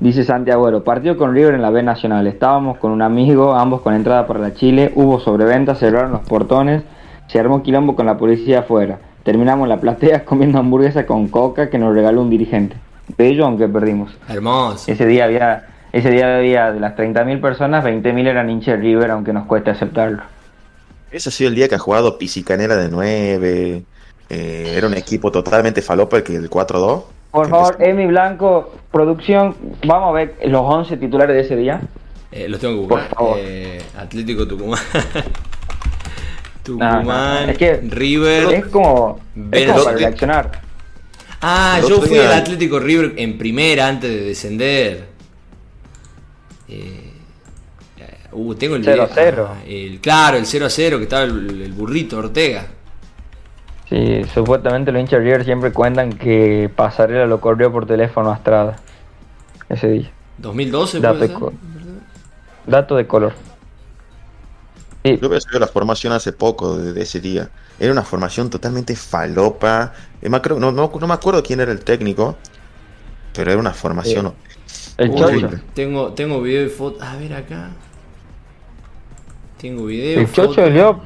[0.00, 2.28] Dice Santiago partido con River en la B Nacional.
[2.28, 4.92] Estábamos con un amigo, ambos con entrada para la Chile.
[4.94, 6.84] Hubo sobreventa, cerraron los portones.
[7.26, 9.00] Se armó quilombo con la policía afuera.
[9.24, 12.76] Terminamos la platea comiendo hamburguesa con coca que nos regaló un dirigente.
[13.16, 14.12] Bello, aunque perdimos.
[14.28, 14.90] Hermoso.
[14.90, 19.10] Ese día había, ese día había de las 30.000 personas, 20.000 eran hinchas de River,
[19.10, 20.22] aunque nos cueste aceptarlo.
[21.10, 23.82] Ese ha sido el día que ha jugado Pisicanera de 9.
[24.30, 27.02] Eh, era un equipo totalmente falopa el que el 4-2.
[27.38, 29.54] Por favor, Emi Blanco, producción,
[29.86, 31.80] vamos a ver los 11 titulares de ese día.
[32.32, 33.08] Eh, los tengo que buscar.
[33.36, 34.80] Eh, Atlético Tucumán.
[36.64, 38.52] Tucumán, es que River.
[38.54, 39.20] Es como,
[39.52, 40.50] es como para reaccionar.
[41.40, 45.04] Ah, yo fui al Atlético River en primera antes de descender.
[46.68, 47.12] Eh,
[48.32, 49.48] uh, tengo el 0 0.
[49.48, 52.66] Ah, el, claro, el 0 a 0 que estaba el burrito Ortega.
[53.88, 58.76] Sí, supuestamente los hinchas River siempre cuentan que Pasarela lo corrió por teléfono a Estrada
[59.68, 60.10] ese día.
[60.42, 61.00] ¿2012?
[61.00, 61.52] Dato, de,
[62.66, 63.32] dato de color.
[65.04, 65.18] Sí.
[65.20, 67.48] Yo había la formación hace poco, de ese día.
[67.80, 69.94] Era una formación totalmente falopa.
[70.20, 72.36] No, no, me acuerdo quién era el técnico,
[73.32, 74.34] pero era una formación.
[74.98, 75.50] El Chocho.
[75.74, 77.02] Tengo, tengo video y foto.
[77.02, 77.70] A ver acá.
[79.58, 80.20] Tengo video.
[80.20, 81.00] El Chocho Leop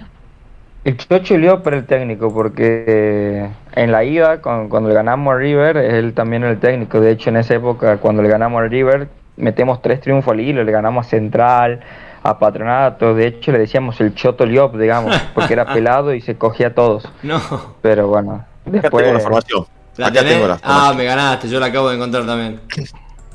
[0.84, 5.76] el Chocho lió para el técnico porque en la ida, cuando, le ganamos a River,
[5.76, 7.00] él también era el técnico.
[7.00, 10.64] De hecho, en esa época, cuando le ganamos a River, metemos tres triunfos al hilo,
[10.64, 11.80] le ganamos a Central,
[12.22, 13.14] a Patronato.
[13.14, 16.74] De hecho, le decíamos el Choto Liop, digamos, porque era pelado y se cogía a
[16.74, 17.08] todos.
[17.22, 17.40] No.
[17.80, 19.06] Pero bueno, después.
[19.06, 19.58] Acá tengo
[19.98, 22.60] la Acá tengo la Ah, me ganaste, yo la acabo de encontrar también.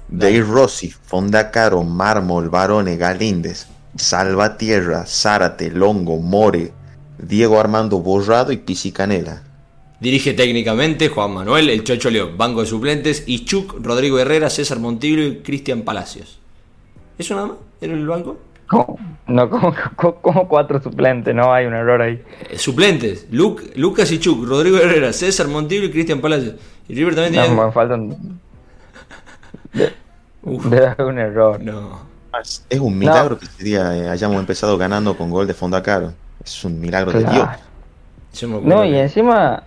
[0.10, 6.72] Dave Rossi, Fondacaro, Mármol, Barone, Galíndez, Salvatierra, Zárate, Longo, More,
[7.20, 9.44] Diego Armando Borrado y Pisi Canela.
[10.00, 15.24] Dirige técnicamente Juan Manuel El Chocho León, banco de suplentes, Ichuk, Rodrigo Herrera, César Montillo
[15.24, 16.40] y Cristian Palacios.
[17.18, 17.58] ¿Eso nada más?
[17.82, 18.38] ¿Era el banco?
[19.28, 19.50] No,
[19.96, 22.22] como, cuatro suplentes, no hay un error ahí.
[22.50, 26.56] Eh, suplentes, Lucas Ichuk, Rodrigo Herrera, César Montillo y Cristian Palacios.
[26.88, 27.56] Y River también tiene...
[27.56, 28.40] No, me faltan...
[30.44, 31.60] Debe haber un error.
[31.62, 32.00] No.
[32.70, 36.14] Es un milagro que ese día eh, hayamos empezado ganando con gol de Fondacaro.
[36.56, 37.48] Es un milagro de Dios.
[38.64, 39.64] No, y encima,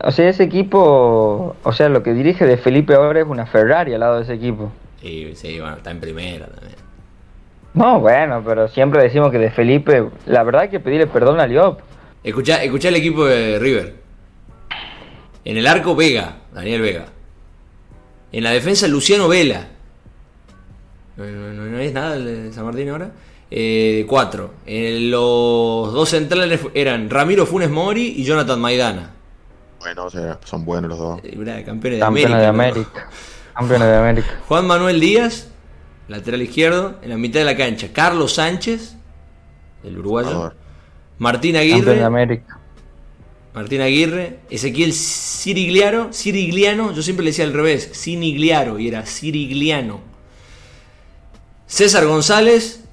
[0.00, 3.94] o sea, ese equipo, o sea, lo que dirige de Felipe ahora es una Ferrari
[3.94, 4.70] al lado de ese equipo.
[5.00, 6.76] Sí, sí, bueno, está en primera también.
[7.74, 11.46] No, bueno, pero siempre decimos que de Felipe, la verdad hay que pedirle perdón a
[11.46, 11.80] Liop.
[12.24, 13.94] Escucha, escucha el equipo de River.
[15.44, 17.06] En el arco Vega, Daniel Vega.
[18.32, 19.68] En la defensa Luciano Vela.
[21.16, 23.10] No, no, es nada el de San Martín ahora.
[23.50, 24.54] Eh, cuatro.
[24.66, 29.10] En los dos centrales eran Ramiro Funes Mori y Jonathan Maidana.
[29.80, 31.20] Bueno, o sea, son buenos los dos.
[31.24, 32.38] Eh, campeones de América.
[32.38, 33.08] De América.
[33.54, 34.40] Campeones de América.
[34.48, 35.48] Juan Manuel Díaz,
[36.08, 37.88] lateral izquierdo, en la mitad de la cancha.
[37.92, 38.96] Carlos Sánchez,
[39.84, 40.52] el uruguayo.
[41.18, 41.94] Martín Aguirre.
[41.94, 42.58] De América.
[43.54, 50.00] Martín Aguirre, Ezequiel Sirigliano, Sirigliano, yo siempre le decía al revés, Sinigliaro, y era Sirigliano.
[51.66, 52.84] César González,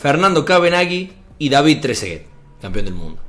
[0.00, 2.24] Fernando Cabenagui y David Trezeguet,
[2.62, 3.20] campeón del mundo.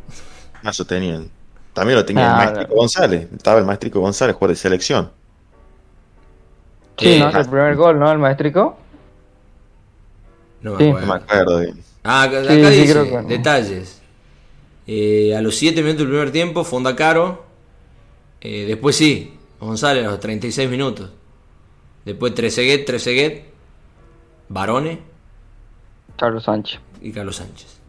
[0.64, 1.30] Eso tenían.
[1.74, 3.28] También lo tenía el ah, Maestrico González.
[3.36, 5.12] Estaba el Maestrico González, jugador de selección.
[6.98, 7.30] Sí, ¿no?
[7.30, 8.10] El primer gol, ¿no?
[8.10, 8.78] El Maestrico.
[10.62, 11.62] No me acuerdo.
[12.04, 14.02] Ah, acá, dice detalles.
[14.88, 17.44] Eh, a los 7 minutos del primer tiempo, Fonda Caro.
[18.40, 21.10] Eh, después sí, González a los 36 minutos.
[22.06, 23.52] Después Trezeguet, Trezeguet.
[24.48, 25.11] Barone
[26.22, 26.80] Carlos Sánchez.
[27.02, 27.82] Y Carlos Sánchez.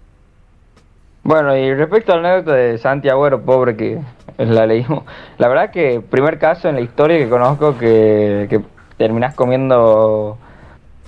[1.23, 4.01] Bueno, y respecto al anécdota de Santiago, pobre que
[4.38, 5.05] la leímos.
[5.37, 8.62] La verdad que primer caso en la historia que conozco que, que
[8.97, 10.38] terminás comiendo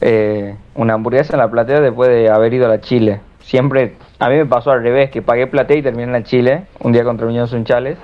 [0.02, 3.22] eh, una hamburguesa en la platea después de haber ido a la Chile.
[3.40, 6.66] Siempre, a mí me pasó al revés, que pagué platea y terminé en la Chile,
[6.80, 7.96] un día contra Unión Sunchales.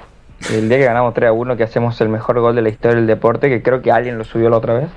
[0.50, 2.96] El día que ganamos 3 a 1, que hacemos el mejor gol de la historia
[2.96, 4.88] del deporte, que creo que alguien lo subió la otra vez.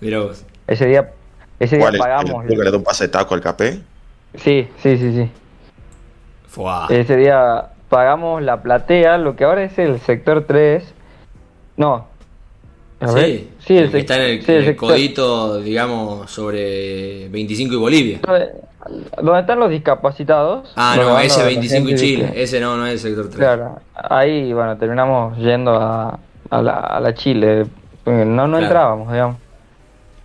[0.00, 0.20] Mira
[0.66, 1.10] Ese día
[1.58, 2.44] ese día pagamos.
[2.44, 3.80] ¿El, que le da un pase de taco al capé?
[4.34, 5.30] Sí, sí, sí, sí.
[6.90, 10.84] Ese día pagamos la platea, lo que ahora es el sector 3.
[11.76, 12.06] No.
[13.14, 18.20] sí, sí, el, está en el, codito, digamos, sobre 25 y Bolivia.
[19.20, 20.72] ¿Dónde están los discapacitados?
[20.76, 22.32] Ah, no, ese 25 y Chile.
[22.34, 23.36] Ese no, no es el sector 3.
[23.36, 26.18] Claro, ahí, bueno, terminamos yendo a,
[26.50, 27.66] a, la, a la Chile.
[28.06, 29.36] No, no entrábamos, digamos.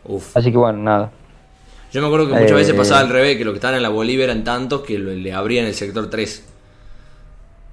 [0.06, 0.38] Uf.
[0.38, 1.12] Así que bueno, nada.
[1.92, 3.84] Yo me acuerdo que muchas veces pasaba al eh, revés, que los que estaban en
[3.84, 6.48] la Bolivia eran tantos que le abrían el sector 3.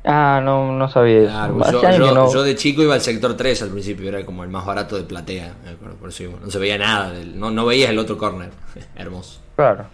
[0.05, 1.51] Ah, no, no sabía
[1.99, 5.03] yo, de chico iba al sector 3 al principio, era como el más barato de
[5.03, 5.53] platea,
[6.01, 8.51] por eso no se veía nada, no, no veías el otro corner,
[8.97, 9.41] hermoso.
[9.55, 9.85] Claro.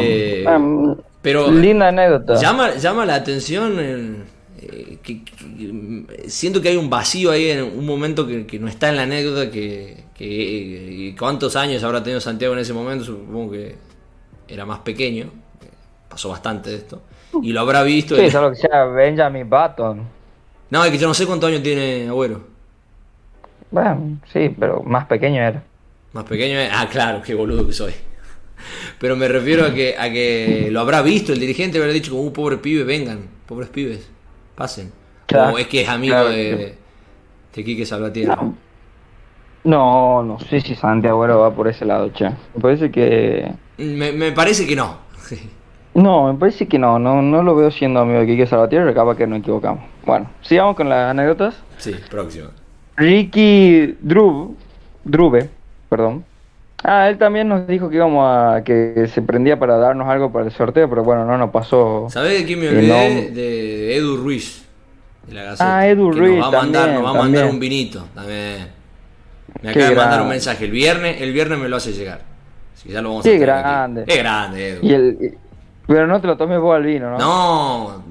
[0.00, 2.34] Eh, ah, mm, pero linda anécdota.
[2.36, 3.76] Llama, llama la atención
[4.60, 5.22] eh, que,
[6.28, 9.02] siento que hay un vacío ahí en un momento que, que no está en la
[9.02, 13.76] anécdota que, y cuántos años habrá tenido Santiago en ese momento, supongo que
[14.46, 15.30] era más pequeño,
[16.08, 17.02] pasó bastante de esto,
[17.42, 18.16] y lo habrá visto.
[18.16, 20.02] Sí, solo que sea Benjamin Button.
[20.70, 22.40] No, es que yo no sé cuántos años tiene Agüero.
[23.70, 25.62] Bueno, sí, pero más pequeño era.
[26.12, 26.80] Más pequeño era.
[26.80, 27.92] Ah, claro, qué boludo que soy.
[28.98, 32.22] Pero me refiero a que, a que lo habrá visto el dirigente, habrá dicho como
[32.22, 34.08] un pobre pibe, vengan, pobres pibes,
[34.54, 34.92] pasen.
[35.26, 36.74] Como es que es amigo de,
[37.54, 38.36] de Quique Salvatierra.
[38.36, 38.51] No,
[39.64, 42.28] no sé si Santiago va por ese lado, che.
[42.54, 43.52] Me parece que.
[43.78, 44.96] Me, parece que no.
[45.94, 49.16] no, me parece que no, no, no lo veo siendo amigo de Quique Salvatierra, acaba
[49.16, 49.84] que nos equivocamos.
[50.04, 51.54] Bueno, sigamos con las anécdotas.
[51.78, 52.48] Sí, próximo.
[52.96, 54.54] Ricky Drube,
[55.04, 55.50] Drube,
[55.88, 56.24] perdón.
[56.84, 60.46] Ah, él también nos dijo que íbamos a que se prendía para darnos algo para
[60.46, 62.08] el sorteo, pero bueno, no nos pasó.
[62.10, 63.30] ¿Sabes de quién me olvidé?
[63.30, 64.64] De Edu Ruiz.
[65.28, 66.38] De la Ah, Edu Ruiz.
[66.38, 68.81] Nos va a mandar, nos va a mandar un vinito también.
[69.60, 70.64] Me acaba de mandar un mensaje.
[70.64, 72.20] El viernes, el viernes me lo hace llegar.
[72.74, 74.04] Así que ya lo vamos Qué grande.
[74.06, 74.86] Qué grande, Edu.
[74.86, 75.38] Y el,
[75.86, 77.18] pero no te lo tomes vos al vino, ¿no?
[77.18, 78.04] No,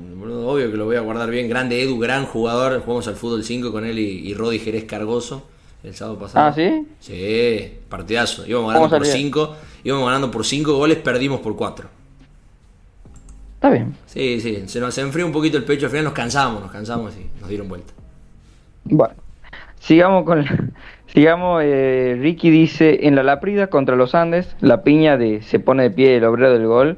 [0.48, 1.50] obvio que lo voy a guardar bien.
[1.50, 2.80] Grande Edu, gran jugador.
[2.82, 5.48] Jugamos al fútbol 5 con él y, y Rodi Jerez Cargoso
[5.84, 6.48] el sábado pasado.
[6.48, 6.88] ¿Ah, sí?
[7.00, 8.46] Sí, partidazo.
[8.46, 9.56] Íbamos ganando por 5.
[9.84, 11.90] Íbamos ganando por 5 goles, perdimos por 4.
[13.56, 13.96] Está bien.
[14.06, 14.64] Sí, sí.
[14.68, 15.86] Se nos enfrió un poquito el pecho.
[15.86, 17.94] Al final nos cansamos, nos cansamos y nos dieron vuelta.
[18.84, 19.16] Bueno.
[19.80, 20.46] Sigamos con
[21.14, 25.84] sigamos eh, Ricky dice en la Láprida contra los Andes, la piña de se pone
[25.84, 26.98] de pie el obrero del gol,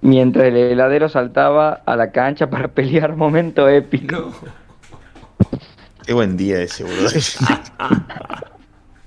[0.00, 4.32] mientras el heladero saltaba a la cancha para pelear momento épico.
[6.06, 7.08] Qué buen día ese, boludo.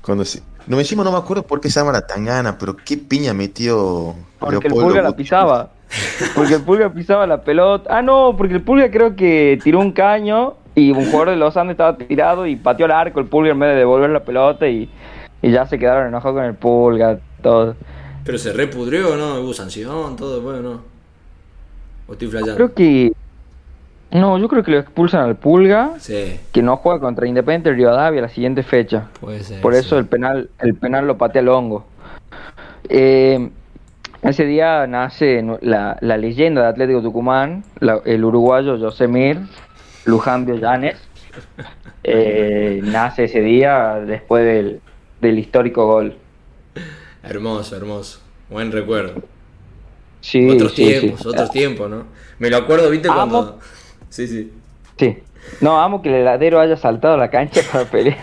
[0.02, 0.24] Cuando
[0.68, 3.34] no me encima no me acuerdo por qué se llama la tangana, pero qué piña
[3.34, 5.72] metió Porque el pulga la pisaba.
[6.36, 7.98] Porque el pulga pisaba la pelota.
[7.98, 11.56] Ah, no, porque el pulga creo que tiró un caño y un jugador de los
[11.58, 14.68] Andes estaba tirado y pateó el arco el Pulga en vez de devolver la pelota
[14.68, 14.90] y,
[15.42, 17.76] ya se quedaron enojados con el Pulga, todo.
[18.24, 19.42] Pero se repudrió, ¿no?
[19.42, 20.82] Hubo sanción, todo, bueno, ¿no?
[22.08, 22.56] ¿O estoy flayando?
[22.56, 23.12] Creo que.
[24.12, 28.22] No, yo creo que lo expulsan al Pulga, Sí, que no juega contra Independiente Rivadavia
[28.22, 29.08] la siguiente fecha.
[29.20, 29.60] puede ser.
[29.62, 29.96] Por eso sí.
[29.96, 31.86] el penal, el penal lo patea Longo.
[32.90, 33.50] Eh,
[34.22, 39.40] ese día nace la, la leyenda de Atlético Tucumán, la- el uruguayo Josemir
[40.06, 40.98] Lujambio Llanes.
[42.06, 44.82] Eh, nace ese día después del,
[45.22, 46.18] del histórico gol.
[47.24, 48.20] Hermoso, hermoso.
[48.50, 49.24] Buen recuerdo.
[50.20, 51.28] Sí, otros sí, tiempos, sí.
[51.30, 52.06] otros tiempos, ¿no?
[52.40, 53.08] Me lo acuerdo, ¿viste?
[53.08, 53.60] Amo- Cuando...
[54.10, 54.52] Sí, sí.
[55.00, 55.18] Sí.
[55.62, 58.18] No, amo que el heladero haya saltado a la cancha para pelear.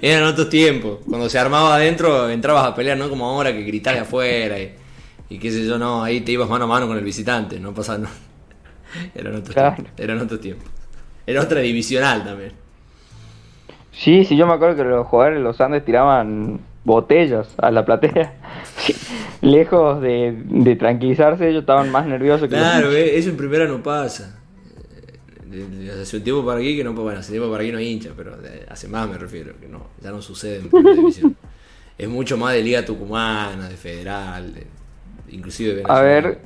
[0.00, 1.00] Eran otros tiempos.
[1.06, 4.74] Cuando se armaba adentro, entrabas a pelear, no como ahora que gritás de afuera y,
[5.28, 7.74] y qué sé yo, no, ahí te ibas mano a mano con el visitante, no
[7.74, 8.14] pasaba nada.
[9.14, 9.74] Eran otros Claro.
[9.76, 9.94] tiempos.
[10.00, 10.68] Eran otros tiempos.
[11.26, 12.52] Era otra divisional también.
[13.92, 17.84] Sí, sí, yo me acuerdo que los jugadores de los Andes tiraban botellas a la
[17.84, 18.34] platea.
[19.42, 23.82] Lejos de, de tranquilizarse, ellos estaban más nerviosos que Claro, eh, eso en primera no
[23.82, 24.38] pasa.
[25.52, 28.10] Eh, Hace un tiempo para aquí que no, bueno, hace tiempo para aquí no hincha,
[28.16, 28.36] pero
[28.68, 31.36] hace más me refiero, que no, ya no sucede en primera división.
[31.98, 34.66] Es mucho más de Liga Tucumana, de Federal, de-
[35.28, 36.02] inclusive de A Nacional.
[36.04, 36.38] ver,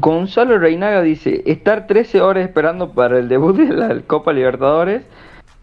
[0.00, 5.02] Gonzalo Reinaga dice, estar 13 horas esperando para el debut de la Copa Libertadores,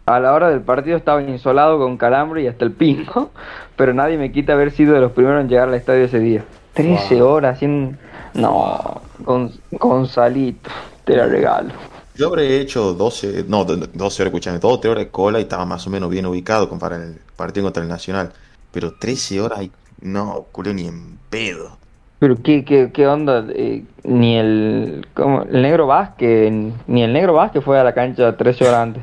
[0.06, 3.30] a la hora del partido estaba insolado con calambre y hasta el pingo,
[3.76, 6.44] pero nadie me quita haber sido de los primeros en llegar al estadio ese día.
[6.74, 7.28] 13 Wow.
[7.30, 7.96] horas sin...
[8.34, 10.68] No, Gon- Gonzalito,
[11.04, 11.70] te la regalo.
[12.16, 15.64] Yo habré hecho 12, no, do- 12 horas, escuchame, 12 horas de cola y estaba
[15.64, 18.32] más o menos bien ubicado para el partido contra el Nacional.
[18.72, 19.60] Pero 13 horas,
[20.00, 21.78] no, culo, ni en pedo.
[22.24, 25.42] Pero qué, qué, qué onda, Eh, ni el, ¿cómo?
[25.42, 26.50] el negro Vázquez,
[26.86, 29.02] ni el negro Vázquez fue a la cancha 13 horas antes.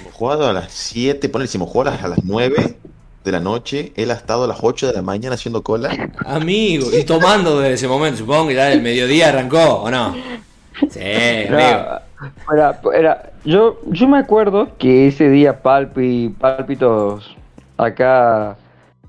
[0.00, 2.76] Hemos jugado a las 7, ponle, si hemos jugado a las 9
[3.24, 5.90] de la noche, él ha estado a las 8 de la mañana haciendo cola.
[6.24, 10.14] Amigo, y tomando desde ese momento, supongo que ya el mediodía arrancó, ¿o no?
[10.88, 11.50] Sí, amigo.
[11.50, 12.02] Era,
[12.52, 17.36] era- era- yo, yo me acuerdo que ese día Palpi, Pálpitos
[17.76, 18.56] acá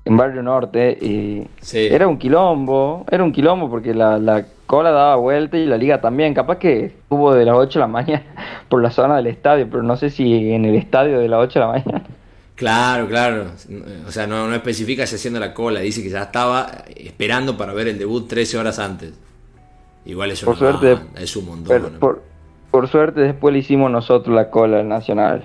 [0.08, 1.86] en Barrio Norte, y Sí.
[1.86, 6.00] era un quilombo, era un quilombo porque la, la cola daba vuelta y la liga
[6.00, 8.22] también, capaz que estuvo de las 8 de la mañana
[8.68, 11.58] por la zona del estadio, pero no sé si en el estadio de las 8
[11.60, 12.02] de la mañana.
[12.54, 13.44] Claro, claro.
[14.06, 17.72] O sea, no, no especifica si haciendo la cola, dice que ya estaba esperando para
[17.72, 19.12] ver el debut 13 horas antes.
[20.04, 21.68] Igual es Por una suerte- banda, es un montón.
[21.68, 21.98] Pero ¿no?
[22.00, 22.22] por,
[22.72, 25.44] por suerte después le hicimos nosotros la cola al Nacional.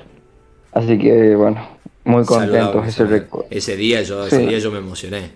[0.71, 1.57] Así que bueno,
[2.05, 3.45] muy contentos ese récord.
[3.49, 5.31] Ese día yo, ese día yo me emocioné.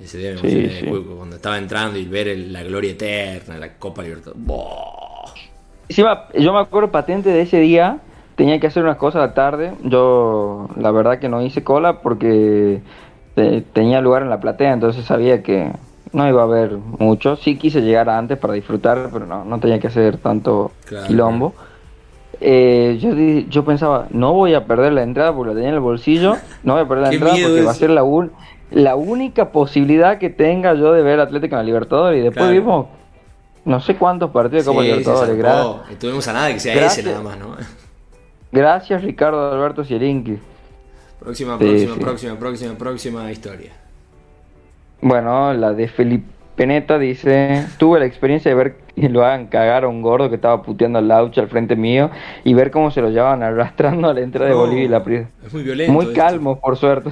[0.00, 0.80] Ese día me emocioné.
[0.80, 0.86] sí.
[0.86, 4.42] cu- Cuando estaba entrando y ver el- la gloria eterna, la Copa Libertadores.
[5.88, 7.98] Encima, yo me acuerdo patente de ese día,
[8.36, 9.72] tenía que hacer unas cosas a la tarde.
[9.82, 12.80] Yo, la verdad, que no hice cola porque
[13.34, 15.70] te- tenía lugar en la platea, entonces sabía que
[16.12, 17.36] no iba a haber mucho.
[17.36, 21.06] Sí quise llegar antes para disfrutar, pero no, no tenía que hacer tanto Claro.
[21.06, 21.54] quilombo.
[22.40, 23.10] Eh, yo,
[23.48, 26.74] yo pensaba, no voy a perder la entrada porque la tenía en el bolsillo, no
[26.74, 28.30] voy a perder la entrada porque va a ser la, un-
[28.70, 32.20] la única posibilidad que tenga yo de ver Atlético en la Libertadores.
[32.20, 32.52] Y después Claro.
[32.60, 32.86] vimos
[33.64, 35.36] no sé cuántos partidos de Copa Sí, Libertadores.
[35.38, 35.80] gra- zarpó.
[35.90, 36.98] Estuvimos a nada que sea Gracias.
[37.06, 37.56] ese nada más, ¿no?
[38.52, 40.38] Gracias Ricardo Alberto Cielinqui.
[41.20, 42.00] Próxima, Sí, próxima, sí.
[42.00, 43.72] próxima, próxima, próxima historia.
[45.00, 46.24] Bueno, la de Felipe
[46.66, 50.36] Neta dice, tuve la experiencia de ver que lo hagan cagar a un gordo que
[50.36, 52.10] estaba puteando al laucha al frente mío
[52.44, 55.28] y ver cómo se lo llevaban arrastrando a la entrada de Bolivia y la Prida.
[55.44, 55.92] Es muy violento.
[55.92, 56.16] Muy esto.
[56.16, 57.10] calmo, por suerte.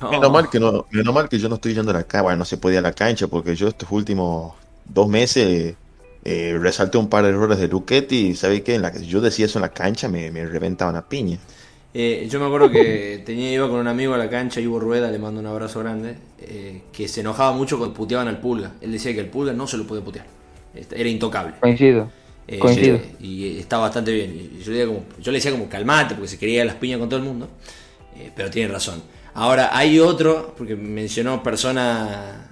[0.00, 0.10] No.
[0.10, 2.38] Menos mal que no, menos mal que yo no estoy yendo a la cancha, bueno,
[2.38, 5.76] no se podía a la cancha porque yo estos últimos dos meses
[6.24, 8.74] eh, resalté un par de errores de Luchetti y ¿sabes qué?
[8.74, 11.38] En la que yo decía eso en la cancha me, me reventaban a piña.
[11.94, 15.10] Eh, yo me acuerdo que tenía, iba con un amigo a la cancha, Ivo Rueda,
[15.10, 18.72] le mando un abrazo grande, eh, que se enojaba mucho cuando puteaban al Pulga.
[18.80, 20.26] Él decía que el Pulga no se lo podía putear.
[20.90, 21.54] Era intocable.
[21.60, 22.10] Coincido.
[22.48, 22.98] Eh, Coincido.
[23.20, 24.30] Y está bastante bien.
[24.58, 26.98] Y yo, le decía como- yo le decía como calmate, porque se quería las piñas
[26.98, 27.48] con todo el mundo.
[28.16, 29.02] Eh, pero tiene razón.
[29.34, 32.50] Ahora, hay otro, porque mencionó persona.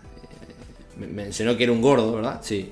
[0.97, 2.41] me- mencionó que era un gordo, ¿verdad?
[2.43, 2.68] Sí.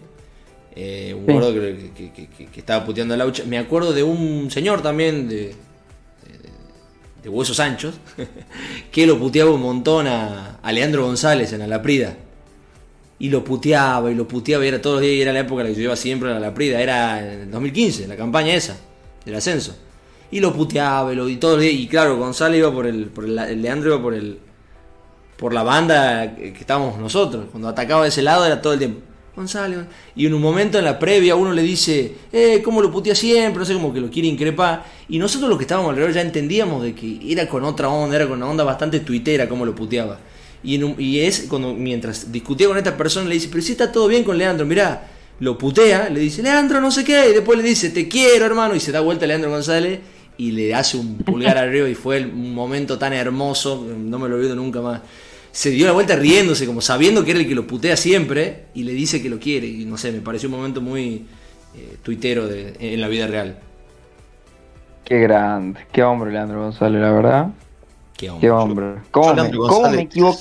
[0.77, 1.33] Eh, un Sí.
[1.33, 3.43] gordo que, que- que- que- que estaba puteando a Laucha.
[3.47, 5.55] Me acuerdo de un señor también de,
[7.23, 7.95] de, huesos anchos
[8.93, 12.16] que lo puteaba un montón a, Leandro González en Alaprida.
[13.21, 15.62] Y lo puteaba y lo puteaba y era todos los días y era la época
[15.62, 18.55] en la que yo iba siempre a la Prida, era en el 2015, la campaña
[18.55, 18.77] esa,
[19.25, 19.77] del ascenso.
[20.31, 23.07] Y lo puteaba y, lo, y todos los días, y claro, Gonzalo iba por el,
[23.07, 24.39] por el, el Leandro iba por el
[25.39, 27.47] por la banda que estábamos nosotros.
[27.51, 29.01] Cuando atacaba de ese lado era todo el tiempo.
[29.39, 29.84] Gonzalo.
[30.14, 33.59] Y en un momento en la previa uno le dice, eh, ¿cómo lo putea siempre?
[33.61, 34.84] No sé, como que lo quiere increpar.
[35.09, 38.26] Y nosotros los que estábamos alrededor ya entendíamos de que era con otra onda, era
[38.28, 40.18] con una onda bastante tuitera como lo puteaba.
[40.62, 43.72] Y, en un- y es cuando mientras discutía con esta persona le dice, pero si
[43.72, 45.09] está todo bien con Leandro, mirá,
[45.41, 48.74] lo putea, le dice, Leandro no sé qué, y después le dice, te quiero hermano,
[48.74, 50.01] y se da vuelta Leandro González
[50.36, 54.28] y le hace un pulgar arriba y fue el- un momento tan hermoso, no me
[54.28, 55.01] lo olvido nunca más.
[55.59, 58.84] Se dio la vuelta riéndose, como sabiendo que era el que lo putea siempre, y
[58.84, 61.26] le dice que lo quiere, y no sé, me pareció un momento muy
[61.74, 63.59] eh, tuitero de, en la vida real.
[65.04, 67.48] Qué grande, qué hombre Leandro González, la verdad.
[68.16, 68.46] Qué hombre.
[68.46, 68.86] Qué hombre.
[69.11, 70.38] ¿Cómo, Yo, me, cómo me equivoco?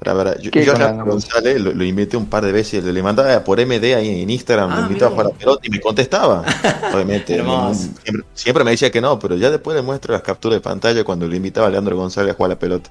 [0.00, 2.92] Para, para, yo, ¿Qué yo Leandro González lo, lo invité un par de veces, le,
[2.92, 5.60] le mandaba por MD ahí en Instagram, Ah, lo invitaba a jugar a la pelota
[5.62, 6.44] y me contestaba.
[6.92, 10.56] Obviamente, no- siempre, siempre me decía que no, pero ya después le muestro las capturas
[10.56, 12.90] de pantalla cuando le invitaba a Leandro González a jugar a la pelota.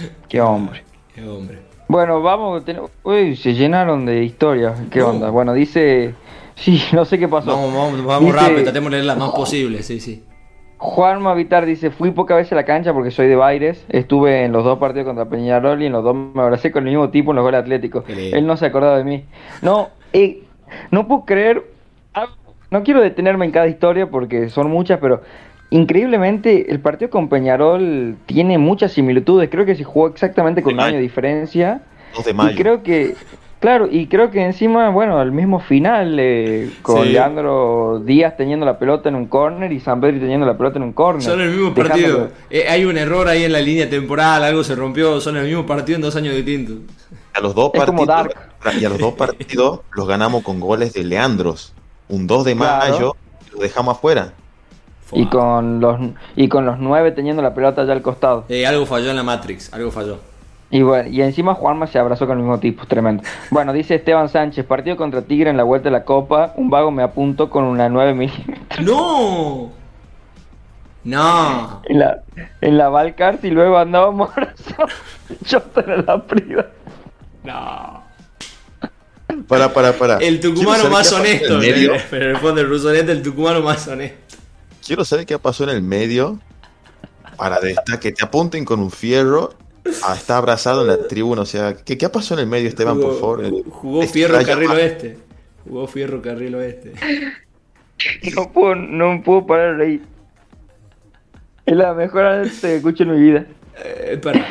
[0.28, 0.82] Qué hombre.
[1.14, 1.58] Qué hombre.
[1.88, 4.78] Bueno, vamos, ten- uy, se llenaron de historias.
[4.90, 5.08] ¿Qué No.
[5.10, 5.30] onda?
[5.30, 6.14] Bueno, dice,
[6.56, 7.52] sí, no sé qué pasó.
[7.52, 10.24] Vamos, vamos, vamos Dice- rápido, tratemos de leer las más posibles, sí, sí.
[10.78, 14.52] Juanma Vitar dice, fui pocas veces a la cancha porque soy de Baires, estuve en
[14.52, 17.30] los dos partidos contra Peñarol y en los dos me abracé con el mismo tipo
[17.30, 18.04] en los goles atléticos.
[18.08, 19.24] Él no se acordaba de mí.
[19.62, 20.42] No, eh,
[20.90, 21.64] no puedo creer,
[22.70, 25.22] no quiero detenerme en cada historia porque son muchas, pero
[25.70, 30.74] increíblemente el partido con Peñarol tiene muchas similitudes, creo que se jugó exactamente con De
[30.74, 31.80] un año de diferencia.
[32.14, 32.56] 2 de Y mayo.
[32.56, 33.14] creo que,
[33.60, 37.10] claro, y creo que encima, bueno, el mismo final, eh, con Sí.
[37.10, 40.84] Leandro Díaz teniendo la pelota en un córner y San Pedro teniendo la pelota en
[40.84, 41.22] un córner.
[41.22, 42.30] Son el mismo partido.
[42.48, 45.66] Eh, hay un error ahí en la línea temporal, algo se rompió, son el mismo
[45.66, 46.76] partido en dos años distintos.
[47.34, 48.76] A los dos Es como partidos, Dark.
[48.80, 51.74] y a los dos partidos los ganamos con goles de Leandros.
[52.08, 52.92] Un 2 de Claro.
[52.92, 53.16] mayo
[53.48, 54.32] y lo dejamos afuera.
[55.06, 55.18] Fua.
[55.18, 55.98] Y con los
[56.34, 58.44] y con los nueve teniendo la pelota allá al costado.
[58.48, 60.18] Eh, algo falló en la Matrix, algo falló.
[60.68, 63.22] Y bueno, y encima Juanma se abrazó con el mismo tipo, tremendo.
[63.50, 66.90] Bueno, dice Esteban Sánchez, partido contra Tigre en la vuelta de la Copa, un vago
[66.90, 69.70] me apuntó con una 9 milímetros ¡No!
[71.04, 71.82] No.
[71.84, 72.22] en la,
[72.60, 74.90] en la Valcarce y luego andábamos abrazados.
[75.46, 76.66] Yo era la prida.
[77.44, 78.02] No.
[79.46, 80.16] Para, para, para.
[80.18, 81.60] El tucumano más en honesto.
[82.10, 84.25] Pero en el fondo el rusonete, el tucumano más honesto.
[84.86, 86.38] Quiero saber qué pasó en el medio
[87.36, 89.54] para destacar que te apunten con un fierro
[90.04, 91.42] a estar abrazado en la tribuna.
[91.42, 93.48] O sea, ¿qué, qué pasó en el medio, Esteban, por favor?
[93.48, 95.18] Jugó, jugó Este Fierro Carril Oeste.
[95.64, 96.92] Jugó Fierro Carril Oeste.
[98.34, 100.02] No puedo, no puedo parar de reír.
[101.64, 103.46] Es la mejor anécdota que escucho en mi vida.
[103.82, 104.46] Eh, para.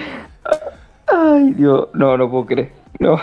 [1.06, 2.72] Ay, Dios, no, no puedo creer.
[2.98, 3.22] No.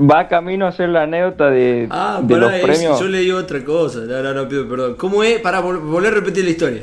[0.00, 2.98] Va camino a hacer la anécdota de, Ah, de pará, los premios.
[3.00, 4.00] yo leí otra cosa.
[4.00, 4.94] No, no, no, pido perdón.
[4.96, 5.40] ¿Cómo es?
[5.40, 6.82] Para volver a repetir la historia.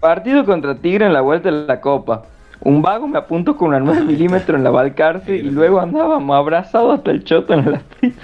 [0.00, 2.24] Partido contra Tigre en la vuelta de la Copa.
[2.60, 6.98] Un vago me apuntó con una 9 milímetros en la Valcarce y luego andábamos abrazados
[6.98, 8.22] hasta el choto en la pista.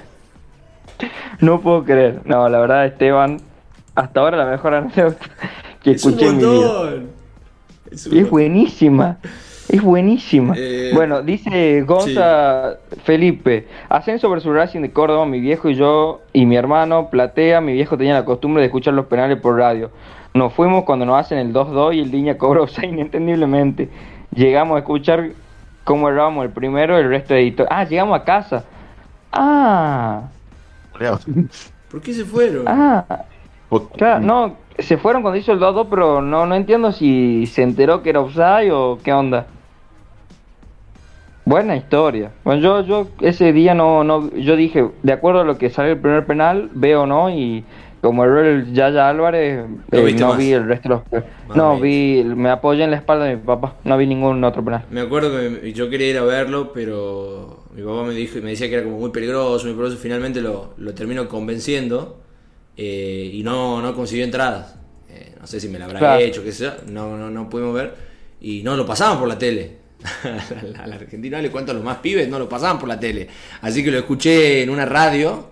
[1.40, 2.20] No puedo creer.
[2.24, 3.38] No, la verdad, Esteban,
[3.94, 5.26] hasta ahora la mejor anécdota
[5.82, 6.92] que Es un escuché en mi vida.
[7.90, 9.18] Es un Es buenísima.
[9.68, 10.54] Es buenísima.
[10.56, 16.46] Eh, bueno, dice Gonza Felipe, ascenso versus Racing de Córdoba, mi viejo y yo y
[16.46, 19.90] mi hermano Platea, mi viejo tenía la costumbre de escuchar los penales por radio.
[20.34, 23.88] Nos fuimos cuando nos hacen el 2-2 y el Diña cobra o sea, inentendiblemente.
[24.34, 25.30] Llegamos a escuchar
[25.84, 27.66] cómo errábamos el primero, el resto de editor.
[27.70, 28.64] Ah, llegamos a casa.
[29.32, 30.22] Ah,
[31.90, 32.64] ¿Por qué se fueron?
[32.66, 33.04] ah.
[33.68, 37.62] Por- Claro, no, se fueron cuando hizo el 2-2, pero no, no entiendo si se
[37.62, 39.46] enteró que era offside o qué onda.
[41.48, 42.30] Buena historia.
[42.44, 45.92] Bueno, yo, yo ese día no, no, yo dije, de acuerdo a lo que sale
[45.92, 47.64] el primer penal, veo no, y
[48.02, 50.36] como erró el Yaya Álvarez, eh, no más.
[50.38, 51.56] vi el resto de los...
[51.56, 51.82] No, Mamita.
[51.84, 54.84] vi, me apoyé en la espalda de mi papá, no vi ningún otro penal.
[54.90, 55.30] Me acuerdo
[55.62, 58.84] que yo quería ir a verlo, pero mi papá me dijo me decía que era
[58.84, 59.96] como muy peligroso, muy peligroso.
[59.96, 62.18] Finalmente lo, lo termino convenciendo
[62.76, 64.78] eh, y no, no consiguió entradas.
[65.08, 66.20] Eh, no sé si me la habrá Claro.
[66.20, 66.70] hecho, qué sé yo.
[66.92, 67.94] No, no, no pudimos ver.
[68.40, 69.87] Y no lo pasaban por la tele.
[70.24, 70.28] A
[70.64, 72.98] la, a la Argentina le cuento a los más pibes, no lo pasaban por la
[73.00, 73.28] tele.
[73.62, 75.48] Así que lo escuché en una radio,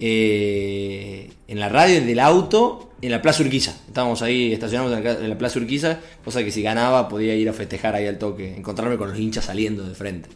[0.00, 3.72] eh, en la radio del auto, en la Plaza Urquiza.
[3.86, 7.34] Estábamos ahí, estacionamos en la, ca- en la Plaza Urquiza, cosa que si ganaba podía
[7.34, 10.28] ir a festejar ahí al toque, encontrarme con los hinchas saliendo de frente.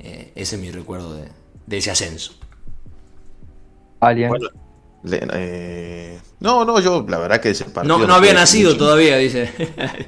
[0.00, 1.28] Eh, ese es mi recuerdo de,
[1.66, 2.32] de ese ascenso.
[4.00, 4.28] Alien.
[4.28, 4.48] Bueno,
[5.02, 7.98] le- eh, no, no, yo la verdad que ese partido.
[7.98, 8.84] No, no había nacido mucho.
[8.84, 9.50] todavía, dice.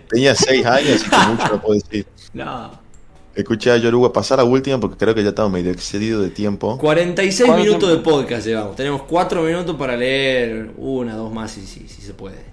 [0.08, 2.06] Tenía seis años, así que mucho no puedo decir.
[2.35, 2.70] No.
[3.35, 6.76] Escuché a Yoruba pasar la última porque creo que ya estamos medio excedido de tiempo.
[6.78, 8.74] 46 ¿Cuánto minutos de podcast llevamos.
[8.74, 12.51] Tenemos 4 minutos para leer una, dos más, si, si, si se puede.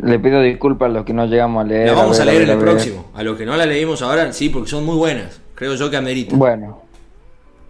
[0.00, 1.88] Le pido disculpas a los que no llegamos a leer.
[1.88, 3.06] La vamos a, ver, leer en ver, el próximo.
[3.14, 5.40] A los que no la leímos ahora, sí, porque son muy buenas.
[5.54, 6.36] Creo yo que amerita.
[6.36, 6.82] Bueno,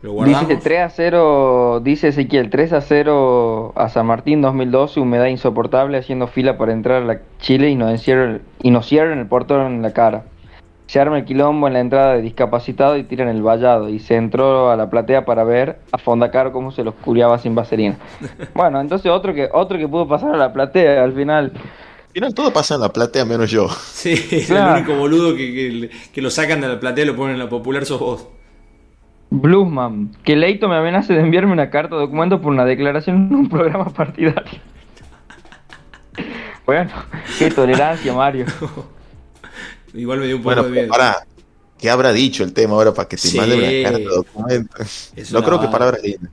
[0.03, 0.49] Lo guardamos.
[0.49, 5.99] Dice 3 a 0, dice Ezequiel, 3 a 0 a San Martín 2012, humedad insoportable
[5.99, 9.67] haciendo fila para entrar a la Chile y nos encierran, y nos cierran el portón
[9.67, 10.25] en la cara.
[10.87, 13.89] Se arma el quilombo en la entrada de discapacitado y tiran el vallado.
[13.89, 17.55] Y se entró a la platea para ver a Fondacar cómo se los curiaba sin
[17.55, 17.99] vaselina.
[18.55, 21.53] bueno, entonces otro que, otro que pudo pasar a la platea al final.
[21.55, 23.69] Al final todo pasa en la platea menos yo.
[23.69, 27.35] Sí, es el único boludo que, que, lo sacan de la platea y lo ponen
[27.35, 28.29] en la popular sos vos.
[29.29, 33.35] Bluesman, que Leito me amenace de enviarme una carta de documento por una declaración en
[33.35, 34.61] un programa partidario.
[36.65, 36.93] bueno,
[37.41, 38.47] qué tolerancia, Mario.
[39.97, 40.89] Igual me dio un poco de miedo.
[40.89, 41.27] Para,
[41.79, 44.77] ¿qué habrá dicho el tema ahora para que te mande una carta de documento?
[45.33, 46.31] no creo que palabras lindas.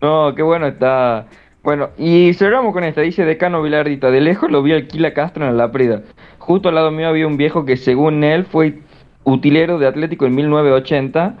[0.00, 1.26] No, qué bueno está.
[1.62, 3.02] Bueno, y cerramos con esta.
[3.02, 4.10] Dice Decano Vilardita.
[4.10, 6.02] De lejos lo vi Alquila Castro en la Prida.
[6.38, 8.80] Justo al lado mío había un viejo que, según él, fue
[9.24, 11.36] utilero de Atlético en 1980.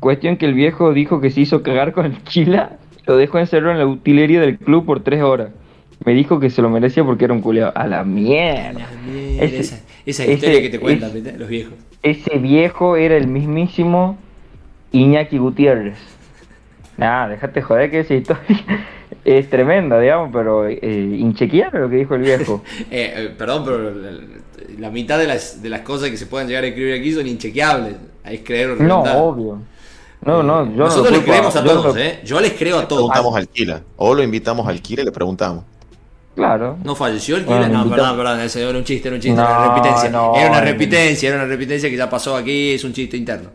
[0.00, 2.78] Cuestión que el viejo dijo que se hizo cagar con el Chila.
[3.06, 5.50] Lo dejó encerrado en la utilería del club por tres horas.
[6.04, 7.72] Me dijo que se lo merecía porque era un culiado.
[7.74, 8.88] A la mierda.
[10.10, 11.74] Esa, historia que te cuentan los viejos.
[12.02, 14.18] Ese viejo era el mismísimo
[14.92, 15.98] Iñaki Gutiérrez.
[16.96, 18.44] Nada, déjate joder que esa historia
[19.24, 22.62] es tremenda, digamos, pero eh, inchequeable lo que dijo el viejo.
[22.90, 23.92] Eh, eh, perdón, pero
[24.78, 27.26] la, mitad de las, de las cosas que se puedan llegar a escribir aquí son
[27.26, 27.94] inchequeables.
[28.24, 29.58] Es creer o No, obvio.
[30.22, 32.20] No, no, yo Nosotros les creemos a, todos, ¿eh?
[32.24, 33.10] Yo les creo a todos.
[33.10, 33.82] Preguntamos al Kila.
[33.96, 35.64] O lo invitamos al Kila y le preguntamos.
[36.40, 36.78] Claro.
[36.82, 37.68] ¿No falleció el Kila?
[37.68, 40.08] no, perdón, perdón, ese era un chiste, era un chiste, era una repitencia.
[40.08, 43.50] era una repitencia, era una repitencia que ya pasó aquí, es un chiste interno.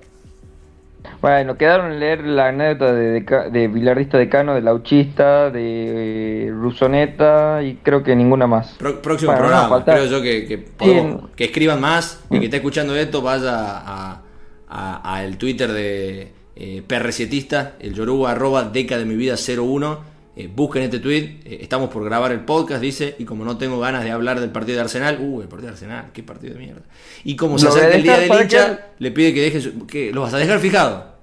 [1.19, 7.63] Bueno, quedaron en leer la anécdota de, de, de Vilardista Decano, de Lauchista, de Rusoneta
[7.63, 8.75] y creo que ninguna más.
[8.77, 14.21] próximo programa, creo yo que, que, escriban más y que esté escuchando esto vaya
[14.69, 20.49] a, el Twitter de eh, PR7ista, el yoruba arroba deca de mi vida 01 eh,
[20.53, 24.03] busquen este tweet, eh, estamos por grabar el podcast, dice, y como no tengo ganas
[24.03, 26.81] de hablar del partido de Arsenal, uh, el partido de Arsenal, qué partido de mierda.
[27.23, 30.33] Y como se acerca el día del hincha, le pide que deje que ¿Lo vas
[30.33, 31.15] a dejar fijado?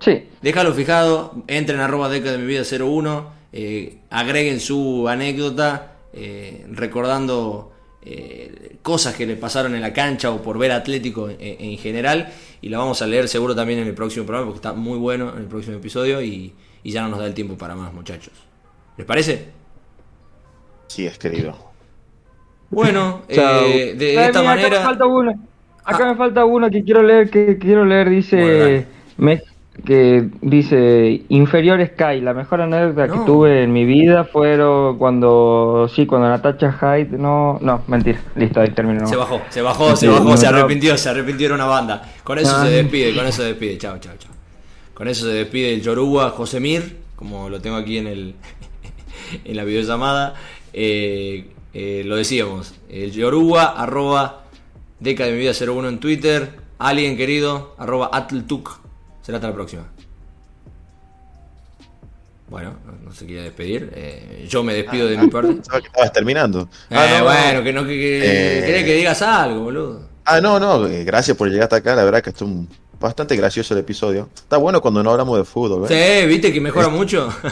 [0.00, 0.24] Sí.
[0.42, 5.92] Déjalo fijado, entren a arroba deca de mi vida 01, eh, agreguen su anécdota,
[6.72, 7.72] recordando
[8.82, 12.68] cosas que le pasaron en la cancha o por ver Atlético en, en, general, y
[12.68, 15.42] la vamos a leer seguro también en el próximo programa, porque está muy bueno en
[15.42, 16.52] el próximo episodio, y
[16.82, 18.32] y ya no nos da el tiempo para más, muchachos.
[18.96, 19.48] ¿Les parece?
[20.88, 21.56] Sí, es querido.
[22.70, 24.68] Bueno, eh, de, esta manera.
[24.68, 25.34] Acá me falta uno.
[25.84, 28.86] Acá me falta uno que quiero leer, que, quiero leer, dice.
[29.84, 36.06] que dice Inferior Sky, la mejor anécdota que tuve en mi vida fueron cuando sí,
[36.06, 39.06] cuando Natacha Hyde, no, no, mentira, listo, ahí terminó.
[39.06, 42.02] Se bajó, se bajó, se bajó, se arrepintió, se arrepintió era una banda.
[42.22, 44.31] Con eso se despide, con eso se despide, chao, chao, chao.
[45.02, 48.36] Con eso se despide el Yoruba Josemir, como lo tengo aquí en, el,
[49.44, 50.36] en la videollamada.
[50.72, 54.44] Eh, eh, lo decíamos, el Yoruba, arroba
[55.00, 56.50] Deca de mi vida 01 en Twitter.
[56.78, 58.78] Alguien querido, arroba Atltuk.
[59.22, 59.88] Será hasta la próxima.
[62.48, 62.74] Bueno,
[63.04, 63.90] no, se quiere despedir.
[63.96, 65.54] Eh, yo me despido de mi parte.
[65.68, 66.68] que estabas terminando.
[66.90, 67.88] Ah, bueno, que no que,
[68.68, 70.08] que, que digas algo, boludo.
[70.24, 71.96] Ah, no, no, gracias por llegar hasta acá.
[71.96, 72.68] La verdad que esto es un
[73.02, 74.28] Bastante gracioso el episodio.
[74.32, 75.88] Está bueno cuando no hablamos de fútbol.
[75.88, 77.28] Sí, viste que mejora mucho.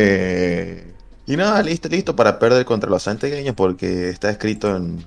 [0.00, 0.94] Eh,
[1.26, 5.04] y nada, listo, listo para perder contra los santegueños porque está escrito en,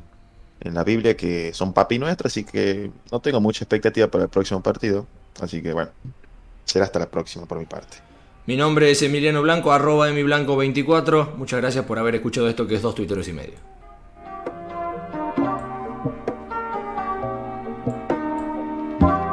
[0.60, 4.30] en la Biblia que son papi nuestros, así que no tengo mucha expectativa para el
[4.30, 5.08] próximo partido.
[5.40, 5.92] Así que bueno,
[6.66, 8.00] será hasta la próxima por mi parte.
[8.48, 11.36] Mi nombre es Emiliano Blanco, arroba emiblanco24.
[11.36, 13.71] Muchas gracias por haber escuchado esto que es dos tuiteros y medio.